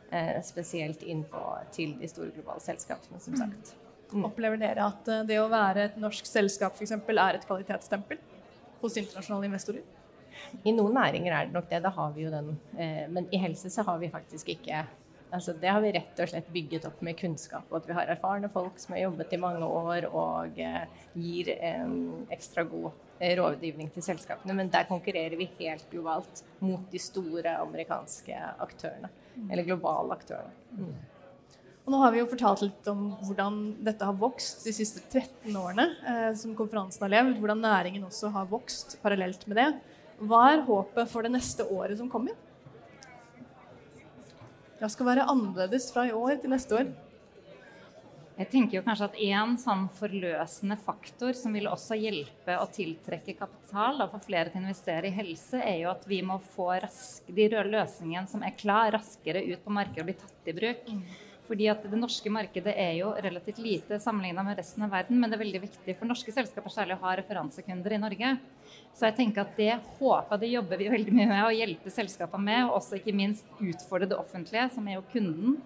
Uh, 0.10 0.40
spesielt 0.46 1.04
inn 1.04 1.26
på, 1.28 1.42
til 1.76 1.98
de 2.00 2.10
store 2.10 2.32
globale 2.36 2.64
selskapene, 2.64 3.20
som 3.22 3.36
sagt. 3.38 3.74
Mm. 4.14 4.24
Opplever 4.30 4.62
dere 4.62 4.88
at 4.94 5.12
uh, 5.12 5.22
det 5.28 5.42
å 5.42 5.50
være 5.52 5.90
et 5.90 6.00
norsk 6.02 6.30
selskap 6.30 6.80
f.eks. 6.80 6.96
er 6.96 7.42
et 7.42 7.46
kvalitetsstempel 7.50 8.22
hos 8.80 8.96
internasjonale 9.02 9.52
investorer? 9.52 9.84
I 10.64 10.72
noen 10.72 10.96
næringer 10.96 11.36
er 11.36 11.50
det 11.50 11.58
nok 11.58 11.68
det. 11.68 11.84
Da 11.84 11.92
har 11.94 12.16
vi 12.16 12.24
jo 12.24 12.32
den. 12.32 12.54
Men 13.12 13.26
i 13.36 13.42
helse 13.42 13.68
så 13.74 13.84
har 13.84 13.98
vi 14.00 14.08
faktisk 14.14 14.54
ikke 14.54 14.86
Altså, 15.30 15.54
det 15.54 15.70
har 15.70 15.82
vi 15.84 15.92
rett 15.94 16.22
og 16.24 16.32
slett 16.32 16.48
bygget 16.54 16.88
opp 16.90 17.04
med 17.06 17.18
kunnskap. 17.20 17.68
Og 17.70 17.82
at 17.82 17.90
vi 17.90 17.98
har 17.98 18.10
erfarne 18.10 18.50
folk 18.54 18.80
som 18.82 18.96
har 18.96 19.04
jobbet 19.04 19.36
i 19.36 19.42
mange 19.42 19.68
år 19.68 20.08
og 20.10 20.58
eh, 20.58 20.88
gir 21.14 21.52
eh, 21.54 21.92
ekstra 22.34 22.66
god 22.70 22.90
eh, 23.20 23.36
rådgivning 23.38 23.92
til 23.94 24.06
selskapene. 24.06 24.56
Men 24.58 24.72
der 24.74 24.90
konkurrerer 24.90 25.38
vi 25.38 25.52
helt 25.60 25.86
globalt 25.92 26.44
mot 26.66 26.90
de 26.90 27.02
store 27.04 27.60
amerikanske 27.62 28.42
aktørene. 28.66 29.12
Eller 29.52 29.70
globale 29.70 30.18
aktørene. 30.18 30.52
Mm. 30.80 30.98
Og 31.90 31.94
nå 31.94 32.02
har 32.04 32.12
vi 32.14 32.20
jo 32.20 32.28
fortalt 32.30 32.62
litt 32.62 32.88
om 32.92 33.06
hvordan 33.26 33.56
dette 33.86 34.06
har 34.06 34.18
vokst 34.18 34.66
de 34.68 34.74
siste 34.78 35.02
13 35.10 35.56
årene 35.58 35.88
eh, 36.06 36.28
som 36.38 36.58
konferansen 36.58 37.06
har 37.06 37.16
levd. 37.16 37.40
Hvordan 37.42 37.64
næringen 37.66 38.04
også 38.06 38.30
har 38.34 38.50
vokst 38.50 39.00
parallelt 39.02 39.46
med 39.50 39.58
det. 39.58 39.72
Hva 40.20 40.44
er 40.52 40.66
håpet 40.68 41.10
for 41.10 41.26
det 41.26 41.32
neste 41.34 41.66
året 41.70 41.98
som 41.98 42.12
kommer? 42.12 42.38
Det 44.80 44.88
skal 44.94 45.10
være 45.10 45.28
annerledes 45.28 45.90
fra 45.92 46.06
i 46.08 46.12
år 46.16 46.38
til 46.40 46.54
neste 46.54 46.78
år? 46.78 46.90
Jeg 48.40 48.48
tenker 48.54 48.78
jo 48.78 48.84
kanskje 48.86 49.08
at 49.10 49.18
En 49.26 49.58
sånn 49.60 49.82
forløsende 49.98 50.78
faktor 50.80 51.36
som 51.36 51.58
vil 51.58 51.68
også 51.68 51.98
hjelpe 52.00 52.56
å 52.56 52.70
tiltrekke 52.72 53.36
kapital 53.42 54.00
og 54.00 54.14
få 54.14 54.22
flere 54.30 54.54
til 54.54 54.62
å 54.62 54.64
investere 54.64 55.10
i 55.10 55.18
helse, 55.18 55.60
er 55.60 55.82
jo 55.82 55.90
at 55.92 56.08
vi 56.08 56.22
må 56.24 56.38
få 56.54 56.70
rask, 56.80 57.28
de 57.28 57.50
røde 57.52 57.74
løsningene 57.74 58.32
som 58.32 58.46
er 58.48 58.56
klar, 58.56 58.94
raskere 58.96 59.44
ut 59.50 59.66
på 59.66 59.76
markedet 59.76 60.06
og 60.06 60.08
bli 60.14 60.16
tatt 60.22 60.48
i 60.48 60.56
bruk. 60.62 60.88
Fordi 61.50 61.66
at 61.72 61.82
Det 61.82 61.98
norske 61.98 62.30
markedet 62.30 62.76
er 62.78 62.92
jo 63.00 63.10
relativt 63.18 63.58
lite 63.58 63.98
sammenlignet 63.98 64.46
med 64.46 64.60
resten 64.60 64.84
av 64.86 64.92
verden, 64.94 65.18
men 65.18 65.32
det 65.32 65.40
er 65.40 65.42
veldig 65.42 65.62
viktig 65.64 65.96
for 65.98 66.06
norske 66.06 66.34
selskaper 66.36 66.70
særlig 66.70 67.00
å 67.00 67.02
ha 67.08 67.16
referansekunder 67.18 67.96
i 67.96 68.02
Norge. 68.04 68.36
Så 68.94 69.08
jeg 69.08 69.16
tenker 69.18 69.42
at 69.42 69.58
det 69.58 69.72
håper 69.98 70.44
det 70.44 70.52
jobber 70.52 70.78
vi 70.78 70.92
veldig 70.94 71.16
mye 71.16 71.30
med 71.32 71.46
å 71.48 71.56
hjelpe 71.56 71.90
selskapene 71.90 72.46
med, 72.46 72.68
og 72.68 72.78
også 72.78 73.00
ikke 73.00 73.18
minst 73.18 73.50
utfordre 73.58 74.12
det 74.12 74.20
offentlige, 74.22 74.68
som 74.76 74.86
er 74.86 75.00
jo 75.00 75.08
kunden, 75.10 75.58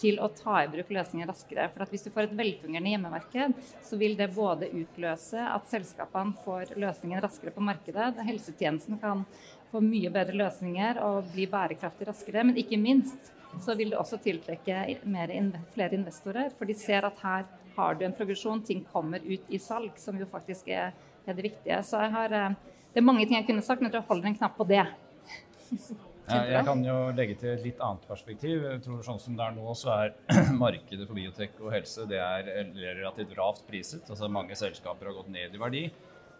til 0.00 0.18
å 0.22 0.28
ta 0.32 0.62
i 0.62 0.70
bruk 0.72 0.90
løsninger 0.94 1.28
raskere. 1.28 1.68
For 1.72 1.90
Hvis 1.90 2.06
du 2.06 2.10
får 2.14 2.28
et 2.28 2.36
velfungerende 2.38 2.92
hjemmemarked, 2.94 3.54
så 3.84 3.98
vil 4.00 4.16
det 4.18 4.32
både 4.34 4.70
utløse 4.72 5.42
at 5.42 5.68
selskapene 5.70 6.36
får 6.44 6.74
løsningen 6.80 7.22
raskere 7.22 7.54
på 7.54 7.64
markedet, 7.64 8.14
helsetjenesten 8.26 9.00
kan 9.02 9.26
få 9.72 9.80
mye 9.84 10.10
bedre 10.12 10.36
løsninger 10.36 11.00
og 11.04 11.30
bli 11.32 11.46
bærekraftig 11.50 12.08
raskere, 12.10 12.44
men 12.44 12.58
ikke 12.60 12.80
minst 12.80 13.32
så 13.60 13.76
vil 13.76 13.92
det 13.92 14.00
også 14.00 14.18
tiltrekke 14.24 14.84
flere 15.04 15.96
investorer. 15.96 16.52
For 16.56 16.68
de 16.68 16.76
ser 16.76 17.04
at 17.08 17.18
her 17.24 17.48
har 17.76 17.96
du 17.96 18.04
en 18.06 18.16
progresjon, 18.16 18.62
ting 18.64 18.84
kommer 18.92 19.20
ut 19.24 19.48
i 19.48 19.60
salg, 19.60 19.92
som 20.00 20.18
jo 20.20 20.28
faktisk 20.28 20.68
er, 20.72 20.92
det 21.22 21.38
viktige. 21.38 21.76
Så 21.86 22.00
har, 22.10 22.32
eh, 22.34 22.54
det 22.92 22.98
er 22.98 23.04
mange 23.06 23.24
ting 23.24 23.36
jeg 23.36 23.46
kunne 23.46 23.62
sagt, 23.62 23.80
men 23.80 23.86
jeg 23.86 23.92
tror 23.92 24.02
jeg 24.02 24.08
holder 24.08 24.28
en 24.28 24.38
knapp 24.40 24.56
på 24.56 24.66
det. 24.66 24.86
Ja, 26.32 26.42
jeg 26.56 26.66
kan 26.66 26.84
jo 26.86 26.96
legge 27.16 27.36
til 27.40 27.52
et 27.52 27.66
litt 27.66 27.82
annet 27.84 28.06
perspektiv. 28.08 28.64
Jeg 28.64 28.80
tror 28.84 29.02
sånn 29.06 29.20
som 29.22 29.36
det 29.38 29.44
er 29.44 29.56
nå, 29.56 29.74
så 29.78 29.92
er 29.94 30.14
markedet 30.64 31.06
for 31.06 31.18
biotek 31.18 31.60
og 31.60 31.74
helse 31.74 32.06
det 32.10 32.20
er 32.22 32.48
relativt 32.78 33.36
lavt 33.38 33.66
priset. 33.68 34.08
Altså 34.08 34.30
Mange 34.32 34.56
selskaper 34.58 35.10
har 35.10 35.18
gått 35.18 35.30
ned 35.34 35.54
i 35.54 35.62
verdi. 35.62 35.84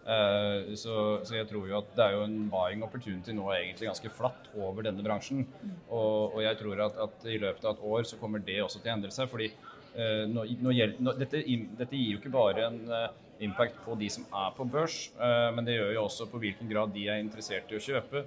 Uh, 0.03 0.73
så, 0.75 0.95
så, 1.23 1.37
jeg 1.37 1.47
tror 1.47 1.69
jo 1.69 1.77
at 1.77 1.93
det 1.95 2.03
er 2.03 2.17
jo 2.17 2.25
en 2.25 2.49
buying 2.51 2.81
opportunity 2.83 3.31
nå 3.31 3.45
egentlig 3.55 3.87
ganske 3.87 4.09
flatt 4.11 4.49
over 4.59 4.83
denne 4.83 5.05
bransjen. 5.05 5.45
Og, 5.87 6.33
og 6.33 6.41
jeg 6.43 6.59
tror 6.59 6.81
at, 6.89 6.97
at, 7.05 7.29
i 7.29 7.39
løpet 7.39 7.63
av 7.63 7.77
et 7.77 7.85
år 7.93 8.09
så 8.09 8.19
kommer 8.19 8.43
det 8.43 8.59
også 8.65 8.81
til 8.81 8.91
å 8.91 8.97
endre 8.97 9.13
seg. 9.15 9.31
fordi 9.31 9.53
uh, 9.97 10.23
nå, 10.29 10.45
gjelder, 10.47 11.01
nå, 11.03 11.13
dette, 11.19 11.43
dette, 11.79 11.97
gir 11.97 12.15
jo 12.15 12.21
ikke 12.21 12.33
bare 12.33 12.67
en 12.69 12.79
uh, 12.89 13.07
impact 13.43 13.79
på 13.83 13.97
de 13.99 14.07
som 14.13 14.25
er 14.39 14.53
på 14.55 14.63
børs, 14.71 14.95
men 15.17 15.65
det 15.67 15.73
gjør 15.73 15.89
jo 15.97 16.03
også 16.05 16.27
på 16.31 16.39
hvilken 16.39 16.69
grad 16.69 16.93
de 16.95 17.01
er 17.11 17.17
interessert 17.19 17.71
i 17.73 17.75
å 17.75 17.81
kjøpe. 17.81 18.21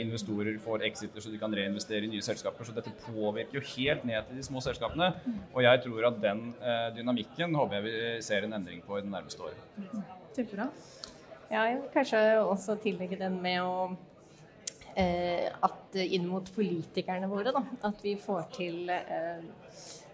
investorer 0.00 0.56
får 0.64 0.82
exiter 0.88 1.22
så 1.22 1.30
de 1.30 1.38
kan 1.38 1.54
reinvestere 1.54 2.08
i 2.08 2.10
nye 2.10 2.24
selskaper. 2.24 2.66
Så 2.66 2.74
dette 2.74 2.90
påvirker 3.04 3.60
jo 3.60 3.62
helt 3.76 4.08
ned 4.08 4.26
til 4.26 4.40
de 4.40 4.46
små 4.48 4.64
selskapene. 4.64 5.12
Og 5.52 5.60
jeg 5.62 5.84
tror 5.84 6.08
at 6.08 6.18
den 6.24 6.42
dynamikken 6.96 7.54
håper 7.54 7.78
jeg 7.78 7.86
vi 7.86 8.26
ser 8.26 8.48
en 8.48 8.58
endring 8.58 8.82
på 8.82 8.98
i 8.98 9.04
det 9.04 9.12
nærmeste 9.12 9.46
året. 9.46 9.86
Kjempebra. 10.34 10.70
Ja, 11.50 11.62
jeg 11.62 11.76
vil 11.78 11.90
kanskje 11.94 12.20
også 12.42 12.74
tillegge 12.82 13.18
den 13.20 13.36
med 13.42 13.60
å 13.62 13.90
eh, 14.98 15.46
At 15.62 15.98
inn 16.02 16.26
mot 16.26 16.48
politikerne 16.56 17.28
våre, 17.30 17.52
da, 17.54 17.62
at 17.86 18.02
vi 18.02 18.16
får 18.18 18.48
til 18.56 18.90
eh, 18.90 19.44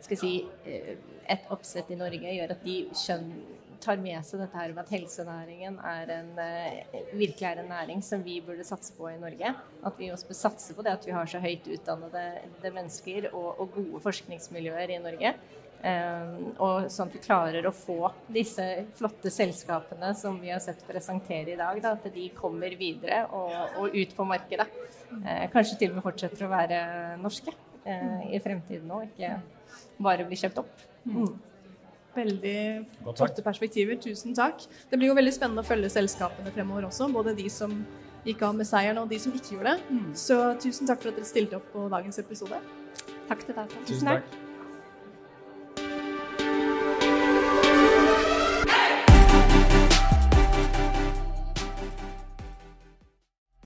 skal 0.05 0.21
si, 0.21 0.33
eh, 0.67 0.95
et 1.33 1.51
oppsett 1.55 1.91
i 1.91 1.99
Norge, 1.99 2.37
gjør 2.37 2.57
at 2.57 2.65
de 2.67 2.79
skjønner 2.97 3.61
tar 3.83 3.99
med 4.03 4.23
seg 4.27 4.43
dette 4.43 4.59
her 4.59 4.73
med 4.75 4.85
at 4.85 4.93
helsenæringen 4.95 5.79
er 5.93 6.12
en, 6.19 6.31
eh, 6.38 7.01
virkelig 7.12 7.49
er 7.49 7.62
en 7.62 7.73
næring 7.73 8.03
som 8.05 8.23
vi 8.23 8.41
burde 8.41 8.65
satse 8.65 8.95
på 8.97 9.09
i 9.11 9.19
Norge. 9.19 9.55
At 9.85 9.99
vi 9.99 10.11
også 10.12 10.29
bør 10.29 10.38
satse 10.38 10.75
på 10.75 10.85
det 10.85 10.93
at 10.93 11.07
vi 11.07 11.17
har 11.17 11.27
så 11.27 11.41
høyt 11.43 11.67
utdannede 11.67 12.71
mennesker 12.71 13.33
og, 13.33 13.61
og 13.61 13.75
gode 13.75 14.03
forskningsmiljøer 14.07 14.95
i 14.95 15.03
Norge. 15.03 15.35
Um, 15.83 16.53
og 16.62 16.85
sånn 16.95 17.09
at 17.09 17.15
vi 17.17 17.21
klarer 17.25 17.67
å 17.67 17.73
få 17.75 18.12
disse 18.31 18.62
flotte 18.95 19.33
selskapene 19.35 20.12
som 20.15 20.37
vi 20.38 20.53
har 20.53 20.61
sett 20.62 20.85
presentere 20.87 21.57
i 21.57 21.59
dag, 21.59 21.81
da, 21.83 21.97
at 21.97 22.07
de 22.15 22.29
kommer 22.37 22.71
videre 22.79 23.25
og, 23.35 23.51
og 23.81 23.97
ut 23.97 24.15
på 24.15 24.27
markedet. 24.31 24.69
Uh, 25.11 25.49
kanskje 25.51 25.81
til 25.81 25.91
og 25.91 25.99
med 25.99 26.07
fortsetter 26.07 26.47
å 26.47 26.53
være 26.53 26.79
norske 27.19 27.51
uh, 27.51 28.23
i 28.31 28.38
fremtiden 28.45 28.95
òg, 28.95 29.11
ikke 29.11 29.35
bare 30.02 30.26
blir 30.28 30.40
kjøpt 30.40 30.62
opp. 30.62 30.87
Mm. 31.06 31.32
Veldig 32.12 32.58
flotte 33.16 33.44
perspektiver. 33.44 33.96
Tusen 34.02 34.37
takk. 34.37 34.66
Det 34.90 35.00
blir 35.00 35.12
jo 35.12 35.16
veldig 35.16 35.32
spennende 35.35 35.64
å 35.64 35.68
følge 35.68 35.92
selskapene 35.92 36.52
fremover 36.52 36.90
også. 36.90 37.08
Både 37.12 37.37
de 37.38 37.48
som 37.52 37.72
gikk 38.26 38.44
av 38.46 38.54
med 38.54 38.68
seieren, 38.68 39.00
og 39.02 39.11
de 39.11 39.18
som 39.18 39.35
ikke 39.35 39.56
gjorde 39.56 39.74
det. 39.74 39.90
Mm. 39.90 40.08
Så 40.14 40.38
tusen 40.62 40.88
takk 40.90 41.02
for 41.02 41.12
at 41.12 41.18
dere 41.18 41.28
stilte 41.28 41.58
opp 41.58 41.68
på 41.74 41.88
dagens 41.92 42.20
episode. 42.22 42.61
Takk 43.28 43.46
til 43.48 43.58
deg. 43.58 43.78
Tusen 43.88 44.12
takk. 44.12 44.40